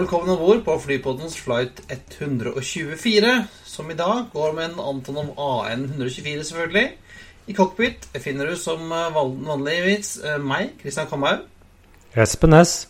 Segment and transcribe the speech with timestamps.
[0.00, 3.32] Og velkommen om bord på flypoddens flight 124,
[3.68, 6.86] som i dag går med en Antonov AN 124, selvfølgelig.
[7.52, 11.42] I cockpit finner du som eh, vanligvis eh, meg, Kristian Kamhaug.
[12.16, 12.88] Espen S.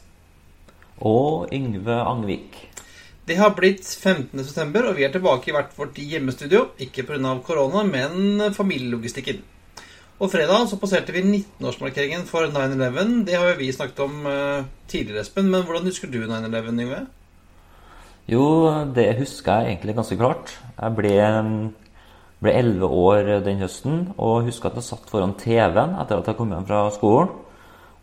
[1.03, 2.61] Og Yngve Angvik.
[3.27, 4.45] Det har blitt 15.
[4.45, 6.69] september, og vi er tilbake i hvert vårt hjemmestudio.
[6.79, 7.35] Ikke pga.
[7.43, 9.43] korona, men familielogistikken.
[10.21, 13.23] Og fredag så passerte vi 19-årsmarkeringen for 9-11.
[13.25, 15.49] Det har jo vi snakket om eh, tidligere, Espen.
[15.49, 16.99] Men hvordan husker du 9-11, Yngve?
[18.29, 18.43] Jo,
[18.93, 20.53] det husker jeg egentlig ganske klart.
[20.77, 21.15] Jeg ble,
[22.45, 26.37] ble 11 år den høsten og husker at jeg satt foran TV-en etter at jeg
[26.37, 27.33] kom hjem fra skolen.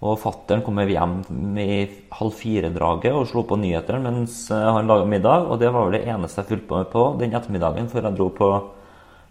[0.01, 1.15] Og fattern kom hjem
[1.61, 1.79] i
[2.17, 5.51] halv fire-draget og slo på nyhetene mens han laga middag.
[5.53, 8.33] Og det var vel det eneste jeg fulgte med på den ettermiddagen før jeg dro
[8.41, 8.53] på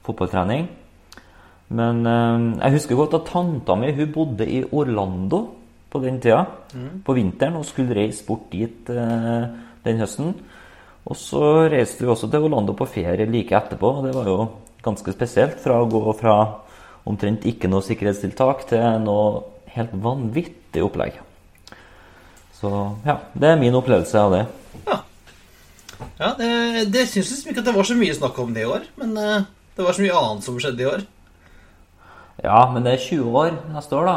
[0.07, 0.69] fotballtrening.
[1.75, 5.43] Men eh, jeg husker godt at tanta mi hun bodde i Orlando
[5.91, 6.45] på den tida.
[7.05, 9.49] På vinteren og skulle reise bort dit eh,
[9.87, 10.35] den høsten.
[11.07, 13.99] Og så reiste vi også til Orlando på ferie like etterpå.
[13.99, 14.39] og Det var jo
[14.87, 16.37] ganske spesielt fra å gå fra
[17.07, 19.45] omtrent ikke noe sikkerhetstiltak til noe
[19.77, 21.21] helt vanvittig opplegg.
[22.57, 22.71] Så
[23.07, 24.45] ja, det er min opplevelse av det.
[26.17, 26.49] Ja, det,
[26.93, 28.89] det syns liksom ikke at det var så mye snakk om det i år.
[29.01, 31.05] Men eh, det var så mye annet som skjedde i år.
[32.45, 34.17] Ja, men det er 20 år neste år, da.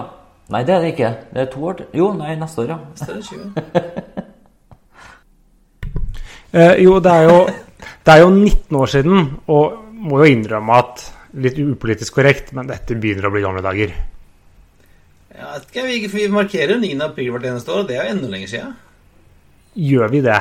[0.50, 1.12] Nei, det er det ikke.
[1.30, 1.88] Det er to år til.
[2.00, 2.80] Jo, nei, neste år, ja.
[2.92, 4.26] Neste det er 20.
[6.50, 7.42] Eh, jo, det er jo,
[7.78, 11.04] det er jo 19 år siden, og må jo innrømme at
[11.46, 13.94] litt upolitisk korrekt, men dette begynner å bli gamle dager.
[15.38, 16.90] Ja, vi, vi markerer 9.
[17.06, 18.74] april hvert eneste år, og det er enda lenger siden.
[19.78, 20.40] Gjør vi det?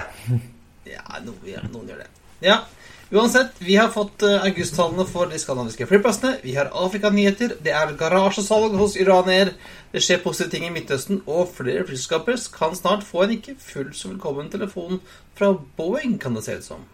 [0.88, 2.08] Ja, noen, noen gjør det.
[2.46, 2.62] Ja,
[3.10, 6.34] Uansett, vi har fått eh, augusttallene for de skandinaviske flyplassene.
[6.42, 7.54] Vi har Afrika-nyheter.
[7.64, 9.54] Det er garasjesalg hos iraner.
[9.94, 13.96] Det skjer positive ting i Midtøsten, og flere flyselskaper kan snart få en ikke fullt
[13.96, 15.00] så velkommen telefon
[15.40, 16.84] fra Boeing, kan det se ut som.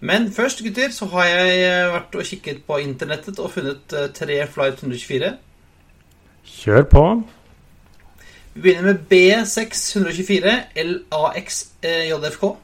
[0.00, 4.08] Men først, gutter, så har jeg eh, vært og kikket på internettet og funnet eh,
[4.16, 5.34] tre Flight 124.
[6.56, 7.08] Kjør på.
[8.54, 11.74] Vi begynner med B624 LAXJFK.
[12.08, 12.56] JFK.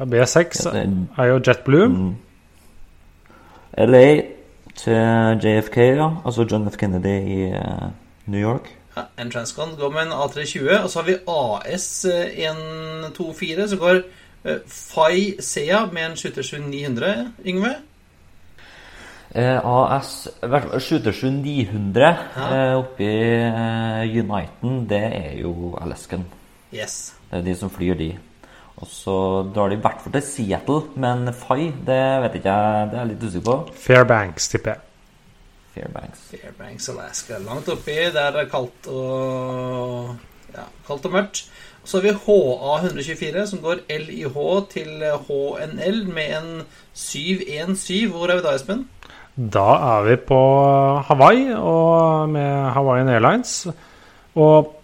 [0.00, 2.14] Ja, B6 Ja, det- er jo JetBlue.
[3.78, 4.22] LA
[4.76, 4.92] til
[5.42, 6.10] JFK, ja.
[6.24, 6.76] Altså John F.
[6.76, 7.58] Kennedy i uh,
[8.26, 8.76] New York.
[8.96, 13.94] Ja, en Transcon går med en A320, og så har vi AS124, som går
[14.44, 17.04] uh, Fay Sea med en 777-900,
[17.46, 17.74] Yngve.
[19.34, 21.98] Eh, AS i hvert fall 777-900
[22.36, 22.48] Ja.
[22.52, 26.24] eh, oppi eh, Uniten, det er jo Alaskan.
[26.74, 27.14] Yes.
[27.30, 28.10] Det er de som flyr de.
[28.80, 29.16] Og så
[29.54, 32.88] drar de i hvert fall til Seattle, men Fay, det vet ikke jeg.
[32.90, 33.76] Det er jeg litt usikker på.
[33.84, 34.88] Fairbanks, tipper jeg.
[35.74, 36.24] Fairbanks.
[36.30, 37.38] Fairbanks, Alaska.
[37.44, 40.16] Langt oppi, der det er kaldt og
[40.52, 41.44] ja, kaldt og mørkt.
[41.84, 44.36] Så har vi HA124, som går LIH
[44.70, 46.50] til HNL med en
[46.94, 48.10] 717.
[48.12, 48.84] Hvor er vi da, Espen?
[49.36, 50.38] Da er vi på
[51.08, 53.66] Hawaii og med Hawaiian Airlines.
[54.34, 54.74] Og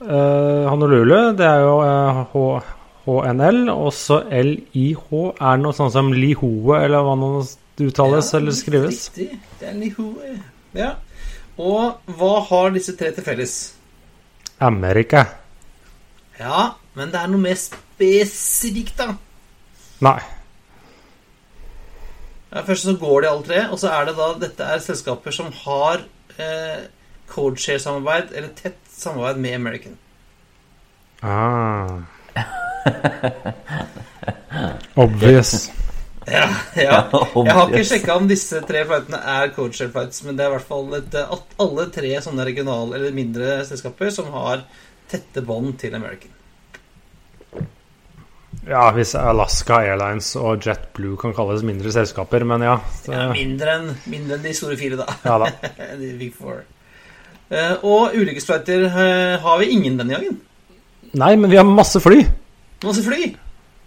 [0.00, 2.73] eh, Honolulu, det er jo eh, H
[3.04, 3.68] HNL.
[3.72, 7.30] Og så LIH er noe sånn som Lihoe, eller hva nå
[7.74, 9.08] det uttales Ja, eller skrives.
[9.10, 9.40] Riktig.
[9.60, 10.36] Det er Lihoe.
[10.76, 10.94] Ja.
[11.58, 13.56] Og hva har disse tre til felles?
[14.62, 15.26] Amerika.
[16.38, 19.14] Ja, men det er noe mer spesifikt, da.
[20.04, 20.18] Nei.
[22.54, 25.34] Ja, først så går de alle tre, og så er det da Dette er selskaper
[25.34, 26.04] som har
[26.38, 26.86] eh,
[27.30, 29.96] codeshare-samarbeid, eller tett samarbeid med American.
[31.22, 32.02] Ah.
[35.04, 35.70] Obvious.
[36.24, 36.46] Ja,
[36.76, 37.00] ja.
[37.12, 40.56] Jeg har ikke sjekka om disse tre flightene er codeshare flights, men det er i
[40.56, 44.62] hvert fall et, eh, at alle tre sånne regionale eller mindre selskaper som har
[45.10, 46.30] tette bånd til American.
[48.64, 52.78] Ja, hvis Alaska Airlines og JetBlue kan kalles mindre selskaper, men ja.
[53.04, 55.18] Det, Ja, mindre enn mindre enn de store fire, da.
[55.26, 55.50] ja da.
[56.00, 56.62] de big four.
[57.52, 60.40] Eh, og ulykkesflighter eh, har vi ingen denne gangen.
[61.14, 62.22] Nei, men vi har masse fly.
[62.82, 63.30] Masse fly!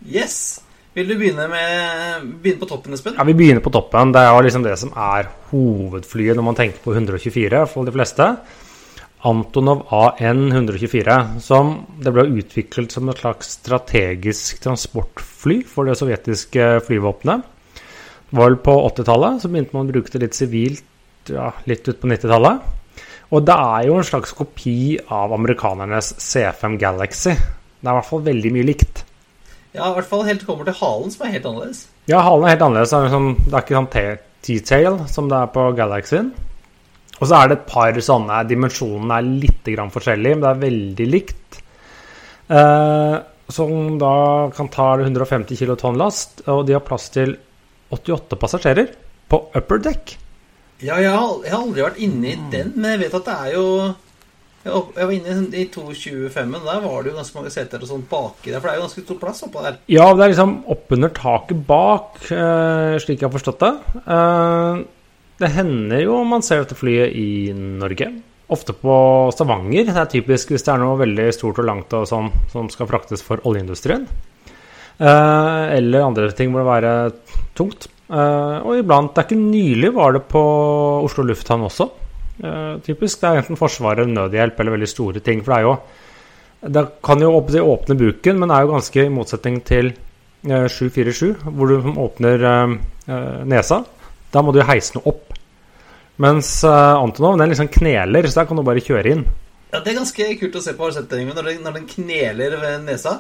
[0.08, 0.62] Yes!
[0.98, 3.18] Vil du begynne, med, begynne på toppen, Espen?
[3.20, 4.14] Ja, Vi begynner på toppen.
[4.16, 7.94] Det er jo liksom det som er hovedflyet når man tenker på 124 for de
[7.94, 8.30] fleste.
[9.28, 17.46] Antonov AN-124, som det ble utviklet som et slags strategisk transportfly for det sovjetiske flyvåpenet.
[18.28, 21.86] Det var vel på 80-tallet, så begynte man å bruke det litt sivilt ja, litt
[21.88, 22.74] ut på 90-tallet.
[23.36, 27.36] Og det er jo en slags kopi av amerikanernes C5 Galaxy.
[27.78, 29.04] Det er i hvert fall veldig mye likt.
[29.76, 31.86] Ja, i hvert fall helt kommer til halen, som er helt annerledes.
[32.10, 32.94] Ja, halen er helt annerledes.
[32.94, 36.34] Det er, liksom, det er ikke sånn T-tail som det er på Galaxyen.
[37.18, 40.62] Og så er det et par sånne Dimensjonene er litt grann forskjellige, men det er
[40.62, 41.60] veldig likt.
[42.48, 43.16] Eh,
[43.52, 44.14] som da
[44.56, 47.36] kan ta 150 kilotonn last, og de har plass til
[47.96, 48.90] 88 passasjerer
[49.32, 50.18] på upper deck.
[50.84, 53.68] Ja, jeg har, aldri vært inne i den, men jeg vet at det er jo
[54.68, 56.54] Jeg var inne i 225-en.
[56.66, 58.86] Der var det jo ganske mange seter og sånn baki der, for det er jo
[58.86, 59.80] ganske stor plass oppå der.
[59.92, 63.74] Ja, det er liksom oppunder taket bak, eh, slik jeg har forstått det.
[64.04, 64.82] Eh,
[65.38, 68.10] det hender jo man ser dette flyet i Norge.
[68.54, 68.96] Ofte på
[69.36, 69.86] Stavanger.
[69.90, 72.90] Det er typisk hvis det er noe veldig stort og langt og sånn som skal
[72.90, 74.08] fraktes for oljeindustrien.
[74.98, 76.96] Eh, eller andre ting må det være
[77.58, 77.92] tungt.
[78.08, 80.42] Og iblant Det er ikke nylig var det på
[81.04, 81.90] Oslo lufthavn også.
[82.38, 83.22] Uh, typisk.
[83.22, 85.42] Det er enten Forsvaret, nødhjelp eller veldig store ting.
[85.46, 85.78] For det er jo
[86.58, 89.92] Det kan jo åpne buken, men det er jo ganske i motsetning til
[90.50, 92.78] uh, 747, hvor du åpner
[93.46, 93.84] nesa.
[94.34, 95.34] Da må du heise noe opp.
[96.18, 99.24] Mens Antonov den liksom kneler, så der kan du bare kjøre inn.
[99.72, 100.90] Ja, Det er ganske kult å se på.
[100.90, 103.20] Når, den, når den kneler ved nesa?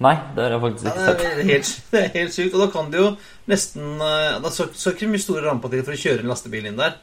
[0.00, 1.22] Nei, det har jeg faktisk ikke sett.
[1.22, 2.54] Ja, det, er helt, det er helt sykt.
[2.56, 3.08] Og da kan du jo
[3.50, 6.98] nesten Da skal så ikke mye store ramper for å kjøre en lastebil inn der.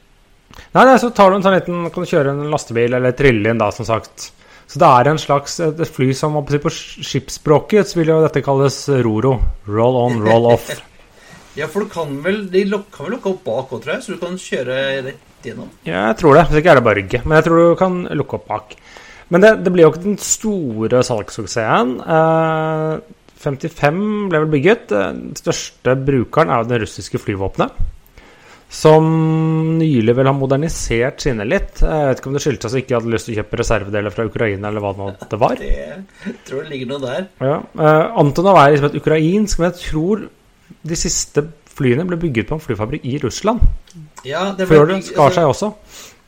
[0.73, 3.53] Nei, nei, så tar du en sånn liten Kan du kjøre en lastebil eller trille
[3.53, 4.31] inn, da, som sagt.
[4.67, 8.81] Så det er en slags et fly som på skipsspråket så vil jo dette kalles
[9.05, 9.37] roro.
[9.69, 10.67] Roll on, roll off.
[11.59, 14.15] ja, for du kan vel De kan vel lukke opp bak òg, tror jeg, så
[14.17, 15.69] du kan kjøre rett gjennom?
[15.87, 16.47] Ja, jeg tror det.
[16.49, 17.21] Hvis ikke er det bare rygge.
[17.23, 18.75] Men jeg tror du kan lukke opp bak.
[19.31, 21.95] Men det, det blir jo ikke den store salgssuksessen.
[22.03, 24.01] Eh, 55
[24.31, 24.89] ble vel bygget.
[24.91, 27.87] Den største brukeren er jo det russiske flyvåpenet.
[28.69, 29.05] Som
[29.79, 31.79] nylig vel har modernisert sine litt.
[31.79, 34.15] Jeg vet ikke om det skyldtes at de ikke hadde lyst til å kjøpe reservedeler
[34.15, 35.61] fra Ukraina, eller hva det var.
[35.61, 37.29] Det tror det ligger noe der.
[37.39, 37.61] Ja.
[37.79, 40.27] Uh, Antonov er liksom et ukrainsk, men jeg tror
[40.91, 41.45] de siste
[41.77, 43.63] flyene ble bygget på en flyfabrikk i Russland.
[44.27, 45.71] Ja, det Før det skar seg også.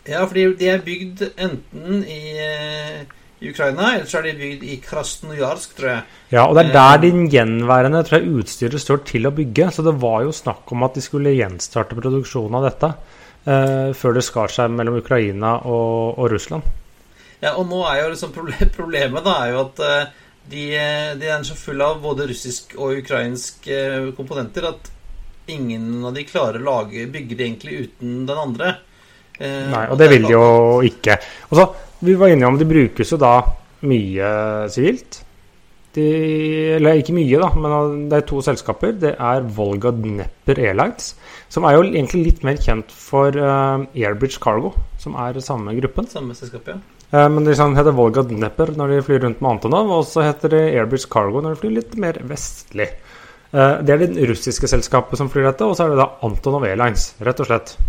[0.07, 3.01] Ja, fordi de er bygd enten i, eh,
[3.39, 6.01] i Ukraina, eller så er de bygd i Krasnojarsk, tror jeg.
[6.33, 9.69] Ja, og det er der din gjenværende tror jeg, utstyret står til å bygge.
[9.75, 14.19] Så det var jo snakk om at de skulle gjenstarte produksjonen av dette eh, før
[14.19, 16.67] det skar seg mellom Ukraina og, og, Russland.
[17.39, 18.35] Ja, og nå er jo liksom
[18.79, 20.65] problemet da, er jo at uh, de,
[21.21, 23.69] de, er så fulle av både russisk og ukrainsk
[24.17, 24.91] komponenter at
[25.49, 28.75] ingen av de klarer å lage, bygge de egentlig uten den andre.
[29.39, 30.47] Eh, Nei, og det vil de jo
[30.85, 31.15] ikke.
[31.49, 31.65] Og så,
[31.99, 33.33] Vi var enige om de brukes jo da
[33.87, 34.29] mye
[34.71, 35.23] sivilt.
[35.97, 36.05] De,
[36.75, 38.93] eller ikke mye, da, men det er to selskaper.
[39.01, 41.15] Det er Volga Dnepper Airlines,
[41.51, 46.07] som er jo egentlig litt mer kjent for uh, Airbridge Cargo, som er samme gruppen.
[46.11, 46.77] Samme selskap, ja.
[47.09, 50.27] Uh, men de liksom heter Volga Dnepper når de flyr rundt med Antonov, og så
[50.27, 52.91] heter det Airbridge Cargo når de flyr litt mer vestlig.
[53.49, 56.69] Uh, det er det russiske selskapet som flyr dette, og så er det da Antonov
[56.69, 57.79] Airlines, rett og slett.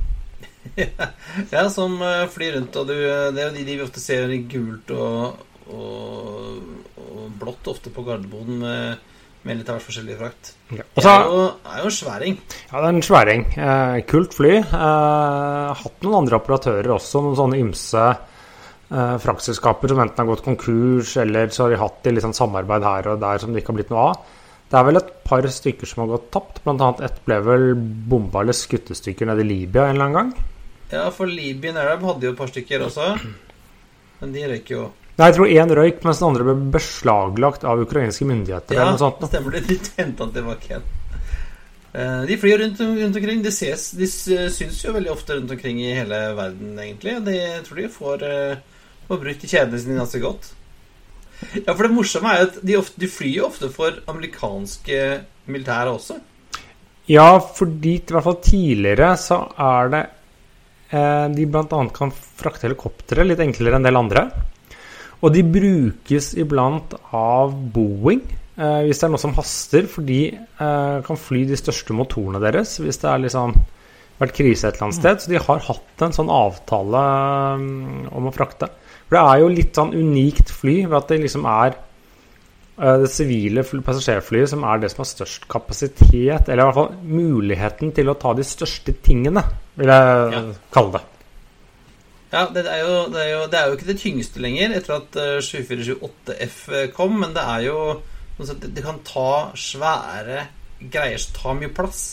[1.54, 4.02] Ja, som eh, flyr rundt, og du, eh, det er jo de, de vi ofte
[4.02, 6.58] ser i gult og, og,
[7.00, 9.12] og, blått ofte på Gardermoen med,
[9.46, 10.52] med litt av hvert forskjellig frakt.
[10.68, 10.84] Ja.
[10.84, 12.40] det er jo, er jo en sværing.
[12.66, 13.46] Ja, det er en sværing.
[13.56, 14.56] Eh, kult fly.
[14.60, 20.44] Eh, hatt noen andre operatører også, noen sånne ymse eh, fraktselskaper som enten har gått
[20.44, 23.74] konkurs, eller så har de hatt litt sånn samarbeid her og der som det ikke
[23.74, 24.36] har blitt noe av.
[24.70, 26.62] Det er vel et par stykker som har gått tapt.
[26.62, 30.06] Blant annet ett ble vel bomba eller skutt i stykker nede i Libya en eller
[30.06, 30.50] annen gang.
[30.92, 33.08] Ja, for Libyan Arab hadde jo et par stykker også.
[34.20, 34.86] Men de røyk jo.
[35.18, 38.78] Nei, jeg tror én røyk, mens den andre ble beslaglagt av ukrainske myndigheter.
[38.78, 39.26] Ja, eller noe sånt.
[39.28, 39.66] stemmer det.
[39.66, 40.86] De henta den tilbake igjen.
[41.90, 43.42] Eh, de flyr rundt, rundt, omkring.
[43.42, 47.18] De, ses, de syns jo veldig ofte rundt omkring i hele verden, egentlig.
[47.26, 50.52] De, jeg tror de får, uh, får brukt kjedene sine ganske godt.
[51.66, 54.98] Ja, for det morsomme er jo at de, ofte, de flyr jo ofte for amerikanske
[55.50, 56.18] militære også.
[57.10, 60.02] Ja, fordi i hvert fall tidligere så er det
[60.94, 61.80] eh, De bl.a.
[61.96, 64.26] kan frakte helikoptre litt enklere enn en del andre.
[65.20, 70.22] Og de brukes iblant av Boeing eh, hvis det er noe som haster, for de
[70.30, 73.56] eh, kan fly de største motorene deres hvis det har liksom
[74.20, 75.22] vært krise et eller annet sted.
[75.22, 77.02] Så de har hatt en sånn avtale
[77.56, 78.68] um, om å frakte.
[79.10, 81.74] For det er jo litt sånn unikt fly ved at det liksom er
[82.78, 86.92] uh, det sivile passasjerflyet som er det som har størst kapasitet, eller i hvert fall
[87.02, 89.42] muligheten til å ta de største tingene,
[89.74, 90.44] vil jeg ja.
[90.70, 91.02] kalle det.
[92.30, 95.00] Ja, det er, jo, det, er jo, det er jo ikke det tyngste lenger etter
[95.00, 96.60] at eh, 7478F
[96.94, 97.78] kom, men det er jo
[98.38, 100.44] sånn at Det kan ta svære
[100.80, 102.04] greier som tar mye plass.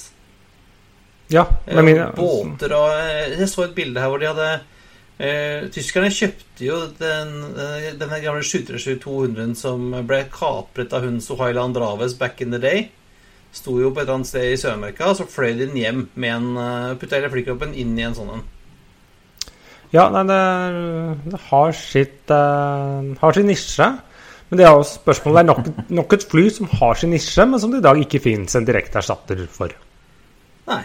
[1.30, 4.50] Ja, men min, Båter og eh, Jeg så et bilde her hvor de hadde
[5.20, 11.66] eh, Tyskerne kjøpte jo den, eh, denne gamle 737-200 som ble kapret av hun Suhaila
[11.68, 12.88] Andraves back in the day.
[13.56, 16.34] Sto jo på et eller annet sted i Sør-Amerika, så fløy de den hjem med
[16.34, 18.44] en uh, Putta hele flykroppen inn i en sånn en.
[19.94, 20.42] Ja, nei, det,
[21.32, 23.88] det har sitt uh, har sin nisje.
[24.50, 27.48] Men det er jo spørsmålet det er nok, nok et fly som har sin nisje,
[27.48, 29.74] men som det i dag ikke fins en direkte erstatter for.
[30.68, 30.84] Nei.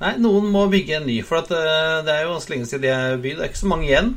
[0.00, 2.82] Nei, noen må bygge en ny, for at, uh, det er jo ganske lenge siden
[2.86, 3.36] de er bygd.
[3.40, 4.10] Det er ikke så mange igjen.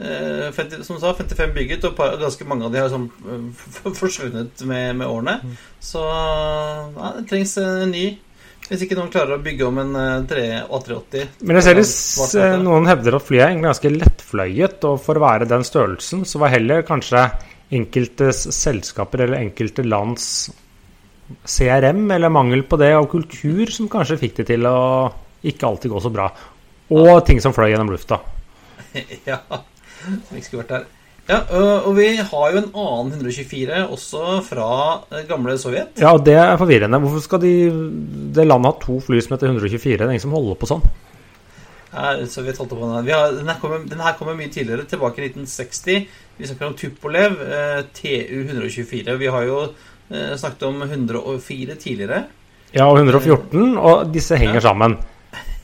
[0.00, 3.08] Uh, 50, som du sa, 55 bygget, og par, ganske mange av de har sånn,
[3.26, 5.34] eh, forsvunnet med, med årene.
[5.82, 8.06] Så ja, det trengs en ny.
[8.70, 11.26] Hvis ikke noen klarer å bygge om en eh, 3 A380.
[11.42, 12.62] Men jeg ser det, Svart s- flagg, da.
[12.68, 16.54] noen hevder at flyet er ganske lettfløyet, og for å være den størrelsen, så var
[16.54, 17.26] heller kanskje
[17.74, 20.24] enkeltes selskaper eller enkelte lands
[21.46, 24.78] CRM, eller mangel på det, og kultur, som kanskje fikk det til å
[25.46, 26.30] ikke alltid gå så bra.
[26.90, 28.20] Og ting som fløy gjennom lufta.
[29.30, 30.88] ja, som ikke skulle vært der.
[31.30, 34.70] Ja, og og vi har jo en annen 124 også fra
[35.12, 36.00] eh, gamle Sovjet.
[36.02, 36.98] Ja, og det er forvirrende.
[37.04, 37.52] Hvorfor skal de,
[38.34, 40.00] det landet ha to fly som heter 124?
[40.00, 40.82] Det er ingen som holder på sånn.
[41.92, 43.06] Ja, Sovjet holdt på med den.
[43.06, 46.10] Vi har, den, her kommer, den her kommer mye tidligere, tilbake i 1960.
[46.40, 49.16] Vi snakker om Tupolev, eh, TU 124.
[49.22, 49.62] Vi har jo
[50.10, 52.24] eh, snakket om 104 tidligere.
[52.74, 54.66] Ja, og 114, og disse henger Ja.
[54.70, 54.98] sammen.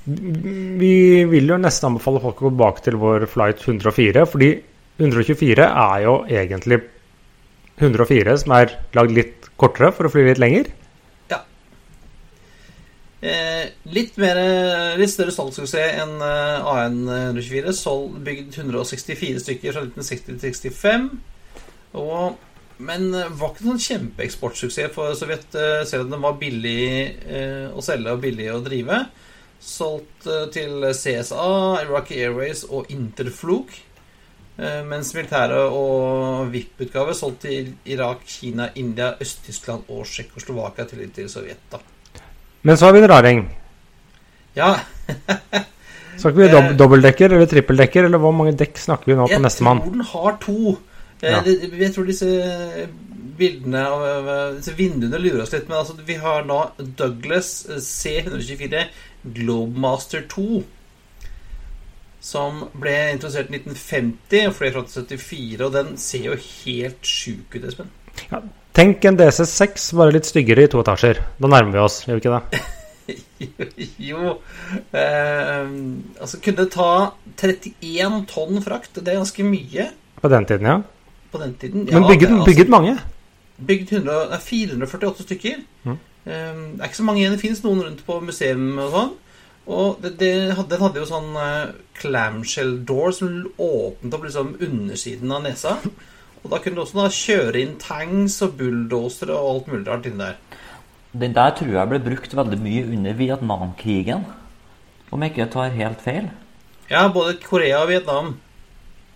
[0.06, 4.50] Vi vil jo nesten anbefale folk å gå tilbake til vår flight 104, fordi
[4.98, 6.80] 124 er jo egentlig
[7.78, 10.66] 104 som er lagd litt kortere for å fly litt lenger.
[13.26, 14.36] Eh, litt, mer,
[15.00, 17.72] litt større salgssuksess enn eh, AN 124.
[17.74, 21.08] Solgt, bygd 164 stykker fra 1960 til 65.
[21.96, 22.36] Og,
[22.78, 26.82] men eh, var ikke noen kjempeeksportsuksess for Sovjet, eh, selv om den var billig
[27.24, 29.00] eh, å selge og billig å drive.
[29.62, 31.46] Solgt til CSA,
[31.86, 33.72] Iraqi Airways og Interflug.
[34.56, 41.60] Mens militære og VIP-utgave solgt til Irak, Kina, India, Øst-Tyskland og Tsjekkoslovakia til, til Sovjet.
[41.72, 41.80] da
[42.62, 43.42] Men så har vi en raring.
[44.56, 44.70] Ja,
[46.20, 49.44] Snakker vi dob dobbeltdekker eller trippeldekker, eller hvor mange dekk snakker vi nå på jeg
[49.44, 50.76] neste tror den har to.
[51.22, 51.42] Eh, Ja.
[51.44, 52.28] Jeg tror disse
[53.36, 55.68] bildene av disse vinduene lurer oss litt.
[55.68, 56.60] Men altså, vi har nå
[56.98, 58.86] Douglas C124
[59.36, 60.62] Globemaster 2.
[62.26, 65.66] Som ble introdusert i 1950 og fløy fra 1974.
[65.66, 67.92] Og den ser jo helt sjuk ut, Espen.
[68.76, 71.22] Tenk en DC6, bare litt styggere i to etasjer.
[71.40, 72.64] Da nærmer vi oss, gjør vi ikke det?
[74.10, 74.32] jo
[74.90, 75.68] eh,
[76.18, 76.90] Altså, kunne det ta
[77.38, 78.98] 31 tonn frakt.
[78.98, 80.76] Det er ganske mye På den tiden, ja.
[81.36, 81.84] På den tiden.
[81.84, 82.96] Men Ja, bygget, det altså- bygget mange.
[83.66, 85.62] Bygd 100, 448 stykker.
[85.84, 85.90] Mm.
[85.92, 87.32] Um, det er ikke så mange igjen.
[87.36, 89.14] Det fins noen rundt på museum og sånn.
[89.66, 94.52] Og det, det, hadde- den hadde jo sånn uh, clamshell door som åpnet opp liksom
[94.60, 95.76] undersiden av nesa.
[96.44, 100.06] Og da kunne du også da kjøre inn tanks og bulldosere og alt mulig rart
[100.06, 100.36] inni der.
[101.16, 104.26] Den der tror jeg ble brukt veldig mye under Vietnamkrigen.
[105.10, 106.28] Om jeg ikke tar helt feil.
[106.90, 108.34] Ja, både Korea og Vietnam.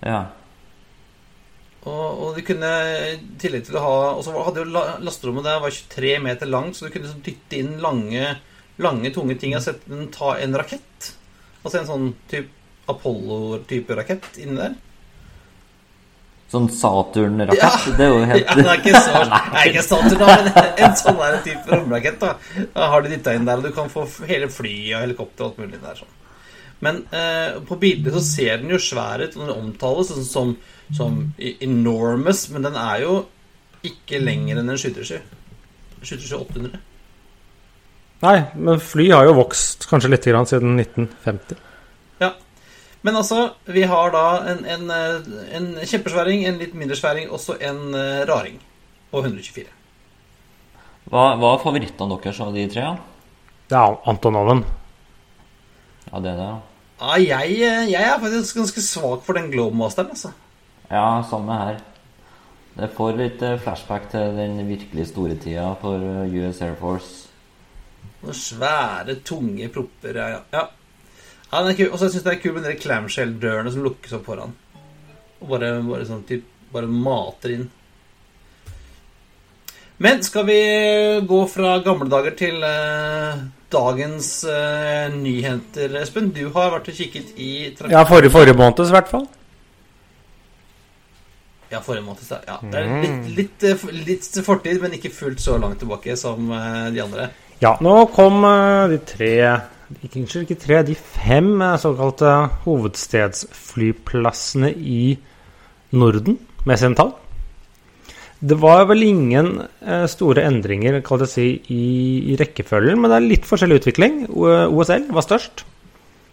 [0.02, 0.24] Ja.
[1.88, 2.70] Og, og de kunne
[3.08, 6.76] i tillegg til å ha Og så hadde jo lasterommet der var 23 meter langt,
[6.76, 8.34] så du kunne liksom dytte inn lange,
[8.84, 11.10] lange tunge ting og sett den, ta en rakett.
[11.62, 12.52] Altså en sånn type
[12.90, 14.76] Apollo-type rakett inni der.
[16.50, 17.92] Sånn Saturn-rakett.
[17.94, 19.20] Det er jo helt Ja, det er ikke så
[19.54, 20.48] Nei, ikke Saturn, men
[20.82, 22.18] en sånn der type romrakett.
[22.22, 25.46] Da Da har de dytta inn der, og du kan få hele flyet og helikopter
[25.46, 26.00] og alt mulig der.
[26.00, 26.16] sånn
[26.82, 30.52] Men eh, på bildet så ser den jo svær ut, og den omtales sånn som,
[30.58, 30.79] som
[31.38, 33.26] i- enormous, men den er jo
[33.86, 35.20] ikke lenger enn en 737.
[36.02, 36.78] 737 800.
[38.22, 41.56] Nei, men fly har jo vokst kanskje litt grann siden 1950.
[42.20, 42.32] Ja.
[43.02, 47.56] Men altså, vi har da en, en, eh, en kjempesværing, en litt mindre sværing, også
[47.64, 48.58] en eh, raring
[49.10, 49.64] på 124.
[51.10, 52.84] Hva, hva er favorittene deres av de tre?
[53.70, 54.60] Det er Antonoven.
[56.10, 56.58] Ja, det er det, ja.
[57.00, 60.34] Ja, jeg, eh, jeg er faktisk ganske svak for den Globemasteren, altså.
[60.90, 61.80] Ja, samme her.
[62.74, 67.28] Det får litt eh, flashback til den virkelig store tida for eh, US Air Force.
[68.24, 70.18] Noen svære, tunge propper.
[70.18, 70.40] Ja, ja.
[70.54, 70.64] ja.
[71.50, 71.92] ja den er kul.
[71.92, 74.56] Og så syns jeg det er kult med de clamshell-dørene som lukkes opp foran.
[75.40, 77.68] Og bare, bare sånn typ, bare mater inn.
[80.00, 80.60] Men skal vi
[81.28, 86.32] gå fra gamle dager til, eh, dagens eh, nyheter, Espen.
[86.34, 87.50] Du har vært og kikket i.
[87.92, 89.28] Ja, forrige, forrige måneds, i hvert fall.
[91.70, 92.18] Ja, forrige måned.
[92.48, 96.50] Ja, det er litt, litt, eh, litt fortid, men ikke fullt så langt tilbake som
[96.50, 97.28] eh, de andre.
[97.62, 99.60] Ja, nå kom eh, de tre
[100.02, 105.18] ikke, ikke tre, de fem såkalte hovedstedsflyplassene i
[105.94, 107.12] Norden med sine tall.
[108.40, 109.68] Det var vel ingen
[110.08, 111.84] store endringer kan jeg si, i,
[112.32, 114.14] i rekkefølgen, men det er litt forskjellig utvikling.
[114.32, 115.64] OSL var størst.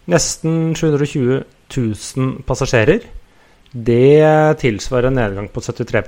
[0.08, 3.04] Nesten 720 000 passasjerer.
[3.72, 6.02] Det tilsvarer en nedgang på 73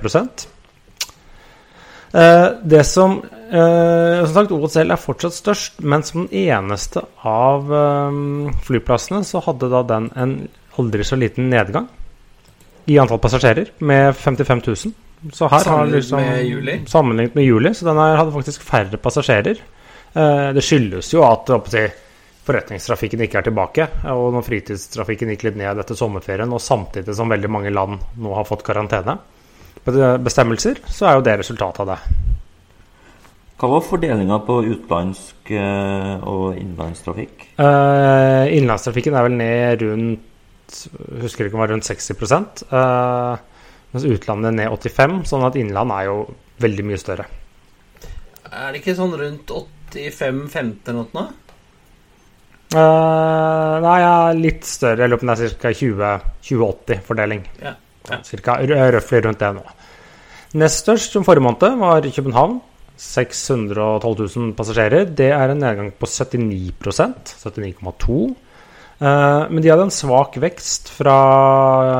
[2.13, 7.71] Eh, det som eh, Som sagt, OSL er fortsatt størst, men som den eneste av
[7.71, 8.17] eh,
[8.67, 10.35] flyplassene så hadde da den en
[10.81, 11.87] aldri så liten nedgang
[12.89, 14.93] i antall passasjerer, med 55 000.
[15.31, 16.77] Så her har Sammenlignet liksom, med juli?
[16.89, 19.59] Sammenlignet med juli, så den her hadde faktisk færre passasjerer.
[20.55, 21.51] Det skyldes jo at
[22.45, 27.29] forretningstrafikken ikke er tilbake, og når fritidstrafikken gikk litt ned etter sommerferien, og samtidig som
[27.29, 29.19] veldig mange land nå har fått karantene
[29.81, 31.99] bestemmelser, så er jo det resultatet av det.
[33.61, 37.43] Hva var fordelinga på utenlandsk eh, og innenlandstrafikk?
[37.59, 40.27] Uh, innenlandstrafikken er vel ned rundt
[41.21, 42.13] Husker ikke om det var rundt 60
[42.71, 43.33] uh,
[43.91, 46.15] mens utlandet er ned 85 sånn at innland er jo
[46.63, 47.25] veldig mye større.
[48.47, 49.51] Er det ikke sånn rundt
[49.91, 51.25] 85-15 eller noe?
[52.71, 55.03] Uh, nei, er litt større.
[55.03, 55.71] Jeg lurer på om det er ca.
[56.41, 57.45] 20-80-fordeling.
[57.61, 57.75] Ja.
[58.09, 58.19] ja.
[58.27, 59.65] Cirka røftlig rundt det nå.
[60.61, 62.59] Nest størst som forrige måned var København.
[63.01, 65.09] 612 000 passasjerer.
[65.17, 68.21] Det er en nedgang på 79% 79,2
[69.01, 71.15] Eh, Men de hadde en svak vekst fra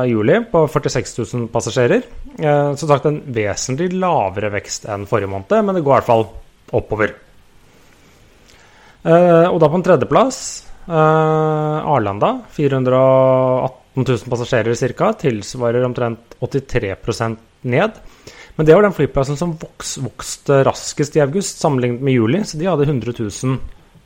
[0.06, 2.06] juli på 46 000 passasjerer.
[2.38, 6.10] Eh, Som sagt en vesentlig lavere vekst enn forrige måned, men det går i hvert
[6.10, 6.28] fall
[6.72, 7.16] oppover.
[9.02, 10.38] Eh, Og da på en tredjeplass
[10.88, 12.34] eh, Arlanda.
[12.54, 15.12] 418 000 passasjerer ca.
[15.24, 17.98] Tilsvarer omtrent 83% ned.
[18.56, 22.42] Men det var den flyplassen som voks, vokste raskest i august sammenlignet med juli.
[22.44, 23.58] Så de hadde 100 000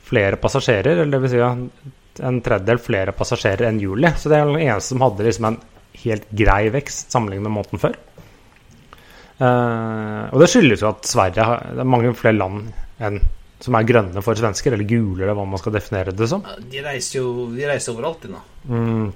[0.07, 1.33] flere passasjerer, eller dvs.
[1.35, 4.09] Si en tredjedel flere passasjerer enn juli.
[4.17, 5.59] Så det er den eneste som hadde liksom en
[6.01, 7.97] helt grei vekst sammenlignet med måneden før.
[9.37, 12.71] Eh, og det skyldes jo at Sverige har mange flere land
[13.03, 13.19] enn
[13.63, 16.43] som er grønne for svensker, eller gule, eller hva man skal definere det som.
[16.71, 18.43] De reiser jo de reiser overalt, de nå.
[18.69, 19.07] Mm.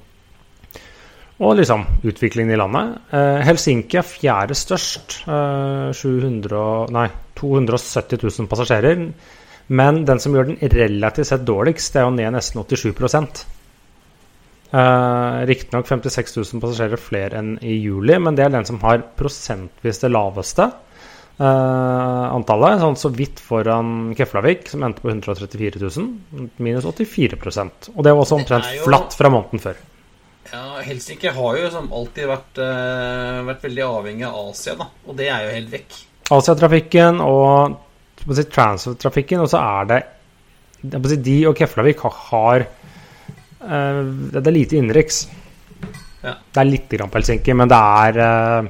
[1.41, 2.97] Og liksom utviklingen i landet.
[3.17, 5.21] Eh, Helsinki er fjerde størst.
[5.25, 7.07] Eh, 700, nei,
[7.39, 9.07] 270 000 passasjerer.
[9.71, 12.91] Men den som gjør den relativt sett dårligst, det er jo ned nesten 87
[14.73, 19.05] eh, Riktignok 56 000 passasjerer flere enn i juli, men det er den som har
[19.17, 20.69] prosentvis det laveste
[21.39, 22.79] antallet.
[22.81, 28.21] Sånn så vidt foran Keflavik, som endte på 134 000, minus 84% Og det var
[28.25, 29.75] også omtrent jo- flatt fra måneden før.
[30.51, 34.87] Ja, Helsinki har jo som alltid vært, eh, vært veldig avhengig av Asia, da.
[35.07, 35.99] Og det er jo helt vekk.
[36.31, 37.77] Asiatrafikken og
[38.35, 44.77] si, transfertrafikken, og så er det si, De og Keflavik har, eh, Det er lite
[44.77, 45.27] innenriks.
[46.23, 46.35] Ja.
[46.53, 48.67] Det er litt grann på Helsinki, men det er, eh,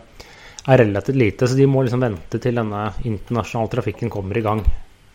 [0.67, 1.47] er relativt lite.
[1.47, 4.63] Så de må liksom vente til denne internasjonale trafikken kommer i gang.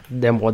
[0.08, 0.52] Det må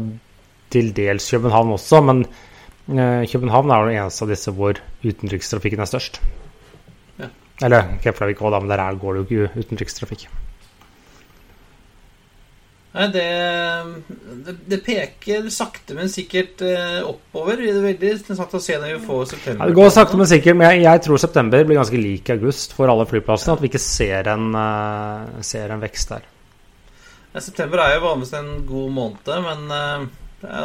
[0.73, 5.85] til dels København også, men eh, København er jo den eneste av disse hvor utenrikstrafikken
[5.85, 6.23] er størst.
[7.21, 7.29] Ja.
[7.63, 10.29] Eller Keflavik òg, men der er, går det jo ikke utenrikstrafikk.
[12.93, 13.27] Nei, det,
[14.45, 17.63] det, det peker sakte, men sikkert eh, oppover.
[17.63, 19.63] Det er veldig interessant å se når vi får september.
[19.63, 20.59] Ja, det går sakte, men sikkert.
[20.61, 23.57] Men jeg, jeg tror september blir ganske lik august for alle flyplassene.
[23.57, 26.29] At vi ikke ser en, eh, ser en vekst der.
[27.33, 30.07] Ja, september er jo vanligvis en god måned, men eh,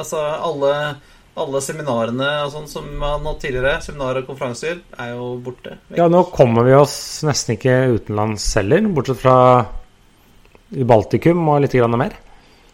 [0.02, 0.76] altså alle,
[1.40, 5.78] alle seminarene og sånn som man har hatt tidligere, seminarer og konferanser, er jo borte.
[5.88, 6.02] Vekst.
[6.04, 9.38] Ja, nå kommer vi oss nesten ikke utenlands heller, bortsett fra
[10.76, 12.18] i Baltikum og litt grann mer.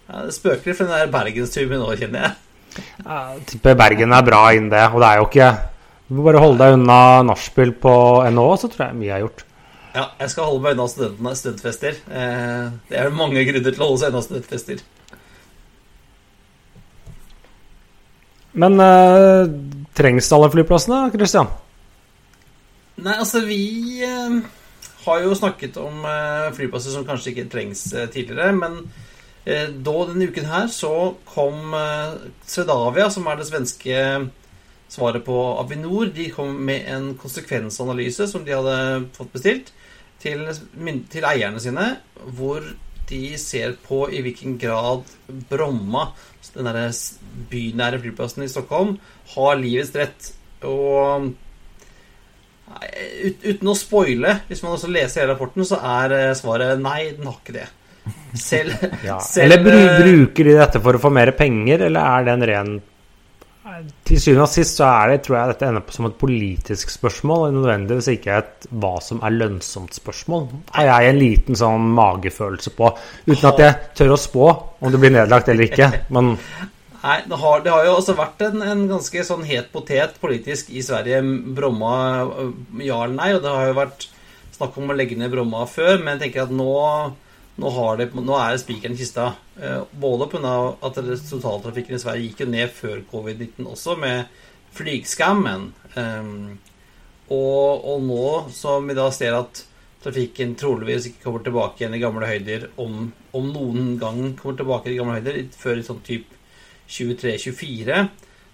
[0.09, 2.39] Ja, det spøker litt for den der bergensturen nå, kjenner jeg.
[2.73, 5.49] Jeg tipper Bergen er bra innen det, og det er jo ikke
[6.07, 7.93] Du må bare holde deg unna nachspiel på
[8.33, 9.43] NHO, så tror jeg mye er gjort.
[9.93, 11.99] Ja, jeg skal holde meg unna studentene, studentfester.
[12.09, 14.81] Eh, det er mange grunner til å holde seg unna studentfester.
[18.63, 19.53] Men eh,
[19.97, 21.49] trengs alle flyplassene, Christian?
[23.01, 23.61] Nei, altså vi
[24.05, 24.37] eh,
[25.05, 28.79] har jo snakket om eh, flyplasser som kanskje ikke trengs eh, tidligere, men
[29.45, 30.93] eh, da denne uken her så
[31.29, 31.75] kom
[32.47, 33.99] Swedavia, som er det svenske
[34.93, 38.77] svaret på Avinor, de kom med en konsekvensanalyse som de hadde
[39.17, 39.73] fått bestilt
[40.21, 40.45] til,
[41.11, 41.87] til eierne sine,
[42.37, 42.63] hvor
[43.09, 45.09] de ser på i hvilken grad
[45.49, 46.11] Bromma,
[46.53, 46.91] den derre
[47.51, 48.95] bynære flyplassen i Stockholm,
[49.33, 50.29] har livets rett.
[50.63, 51.33] Og
[52.81, 57.11] ut, uten å spoile, hvis man også leser hele rapporten, så er eh, svaret nei,
[57.17, 57.67] den har ikke det.
[58.35, 58.73] Selv,
[59.07, 59.19] Ja.
[59.23, 62.47] selv Eller eh, bruker de dette for å få mer penger, eller er det en
[62.49, 62.73] ren
[64.03, 66.91] Til syvende og sist så er det, tror jeg dette ender på som et politisk
[66.91, 70.49] spørsmål, og nødvendigvis ikke et hva som er lønnsomt spørsmål.
[70.75, 72.91] Har jeg en liten sånn magefølelse på,
[73.29, 74.49] uten at jeg tør å spå
[74.83, 75.89] om det blir nedlagt eller ikke.
[76.15, 76.35] Men
[77.03, 80.69] Nei, det har, det har jo også vært en, en ganske sånn het potet politisk
[80.71, 81.19] i Sverige.
[81.55, 84.05] Bromma øh, ja eller nei, og det har jo vært
[84.53, 86.69] snakk om å legge ned Bromma før, men jeg tenker at nå,
[87.59, 89.33] nå, det, nå er det spikeren i kista.
[89.59, 90.53] Eh, Både pga.
[90.79, 94.39] at totaltrafikken i Sverige gikk jo ned før covid-19 også, med
[94.77, 95.65] flygskammen.
[95.99, 96.55] Um,
[97.27, 99.65] og, og nå som vi da ser at
[100.03, 104.91] trafikken troligvis ikke kommer tilbake igjen i gamle høyder, om, om noen gang kommer tilbake
[104.91, 106.39] i gamle høyder, før i sånn type
[106.89, 108.07] 23-24,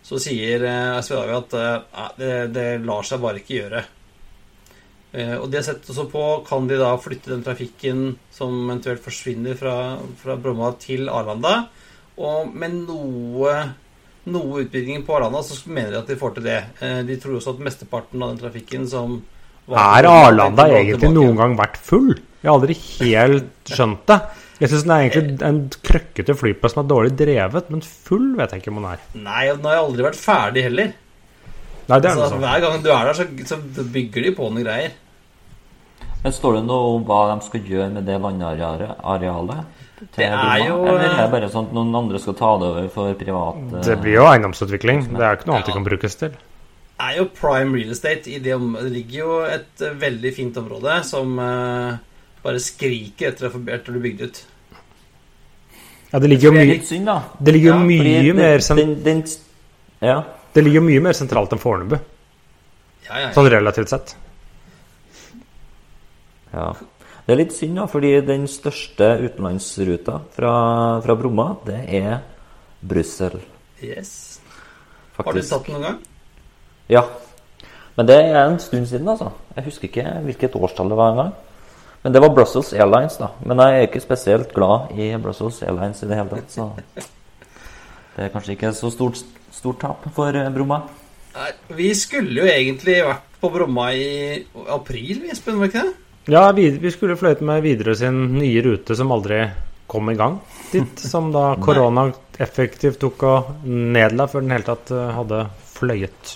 [0.03, 3.83] så sier eh, at eh, det, det lar seg bare ikke gjøre.
[5.11, 9.03] Eh, og de har sett også på kan de da flytte den trafikken som eventuelt
[9.03, 9.75] forsvinner fra,
[10.21, 11.63] fra Bromma til Arlanda.
[12.19, 13.55] Og med noe,
[14.29, 16.59] noe utbygging på Arlanda så mener de at de får til det.
[17.07, 19.21] De tror også at mesteparten av den trafikken som
[19.69, 22.11] var- er Arlanda egentlig noen gang vært full?
[22.41, 24.19] Jeg har aldri helt skjønt det.
[24.59, 28.51] Jeg syns den er egentlig en krøkkete flyplass som er dårlig drevet, men full vet
[28.51, 29.05] jeg ikke om den er.
[29.15, 30.89] Nei, og den har aldri vært ferdig heller.
[31.89, 32.43] Nei, det er altså, sånn.
[32.43, 34.97] hver gang du er der, så, så bygger de på noen greier.
[36.19, 39.85] Men står det noe om hva de skal gjøre med det landarealet?
[40.15, 42.67] Det er jo, Eller er det eh, bare sånn at noen andre skal ta det
[42.69, 45.01] over for private Det blir jo eiendomsutvikling.
[45.11, 46.35] Det er jo ikke noe annet det kan brukes til.
[46.35, 48.31] Det er jo prime real estate.
[48.31, 51.97] I det, det ligger jo et eh, veldig fint område som eh,
[52.43, 54.41] bare skriker etter å bli bygd ut.
[56.09, 58.77] Ja, det ligger jo mye, synd, det ligger jo Ja, mye Fordi mer den, sen,
[58.77, 59.23] den, den,
[60.01, 60.23] Ja.
[60.53, 61.99] Det ligger jo mye mer sentralt enn Fornebu,
[63.05, 63.33] Ja, ja, ja.
[63.35, 64.15] sånn relativt sett.
[66.53, 66.71] Ja.
[67.27, 70.53] Det er litt synd, da, fordi den største utenlandsruta fra,
[71.05, 72.23] fra Bromma, det er
[72.81, 73.37] Brussel,
[73.79, 74.39] Yes.
[75.15, 75.99] Har du tatt den noen gang?
[76.91, 77.03] Ja.
[77.95, 79.29] Men det er en stund siden, altså.
[79.55, 81.31] Jeg husker ikke hvilket årstall det var engang.
[82.03, 83.31] Men det var Brussels Airlines, da.
[83.43, 86.69] Men jeg er ikke spesielt glad i Brussels Airlines i det hele tatt, så
[88.15, 89.19] det er kanskje ikke så stort,
[89.55, 90.83] stort tap for eh, Bromma.
[91.35, 94.07] Nei, vi skulle jo egentlig vært på Bromma i
[94.71, 95.97] april, vi, Espen, var ikke det?
[96.29, 99.43] Ja, vi, vi skulle fløyte med Widerøe sin nye rute som aldri
[99.89, 100.37] kom i gang
[100.71, 100.99] dit.
[101.11, 102.09] Som da korona
[102.39, 106.35] effektivt tok og nedla før den hele tatt eh, hadde fløyet.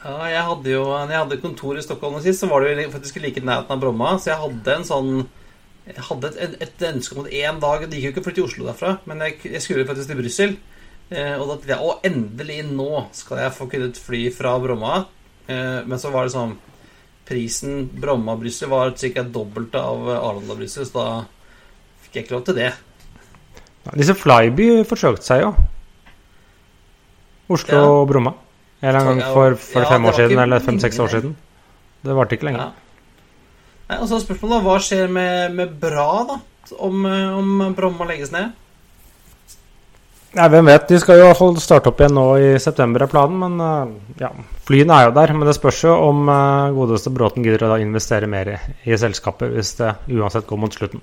[0.00, 2.94] Ja, jeg hadde jo Når jeg hadde kontor i Stockholm sist, så var det jo
[2.94, 5.12] faktisk like nærheten av Bromma, så jeg hadde en sånn
[5.84, 8.40] Jeg hadde et, et ønske om at en dag Det gikk jo ikke å flytte
[8.40, 10.56] til Oslo derfra, men jeg, jeg skulle faktisk til Brussel.
[11.10, 15.00] Eh, og da tenkte jeg å, endelig nå skal jeg få kunnet fly fra Bromma.
[15.50, 16.54] Eh, men så var det sånn
[17.26, 19.24] Prisen Bromma-Brussel var ca.
[19.26, 21.08] dobbelt av Arlanda-Brussel, så da
[22.04, 22.70] fikk jeg ikke lov til det.
[23.98, 25.50] Disse Flyby forsøkte seg jo.
[27.50, 28.34] Oslo og Bromma.
[28.80, 31.34] En eller annen gang for, for Ja, fem år siden, eller fem-seks år siden.
[32.00, 32.64] Det varte ikke lenge.
[32.64, 32.70] Ja.
[33.90, 36.40] Nei, og så er spørsmålet hva skjer med, med Bra, da?
[36.78, 38.52] Om, eh, om Bromma legges ned?
[40.38, 40.86] Nei, hvem vet.
[40.86, 43.40] De skal jo i hvert fall starte opp igjen nå i september, er planen.
[43.42, 44.30] Men eh, ja,
[44.68, 45.34] flyene er jo der.
[45.34, 49.50] Men det spørs jo om eh, godeste Bråten gidder å investere mer i, i selskapet
[49.56, 51.02] hvis det uansett går mot slutten.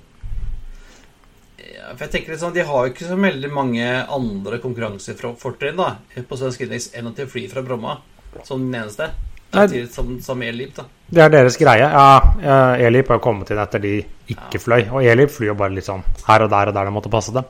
[1.88, 5.80] Ja, for jeg tenker litt sånn, De har jo ikke så veldig mange andre konkurransefortrinn
[5.80, 5.94] da,
[6.28, 7.96] på svensk indeks enn at de flyr fra Bromma
[8.44, 9.08] som den eneste.
[9.48, 10.84] Samtidig som, som Elip, da.
[11.08, 11.86] Det er deres greie.
[11.88, 13.94] Ja, Elip har kommet inn etter de
[14.28, 14.82] ikke fløy.
[14.92, 17.32] Og Elip flyr jo bare litt sånn her og der og der det måtte passe
[17.32, 17.48] dem.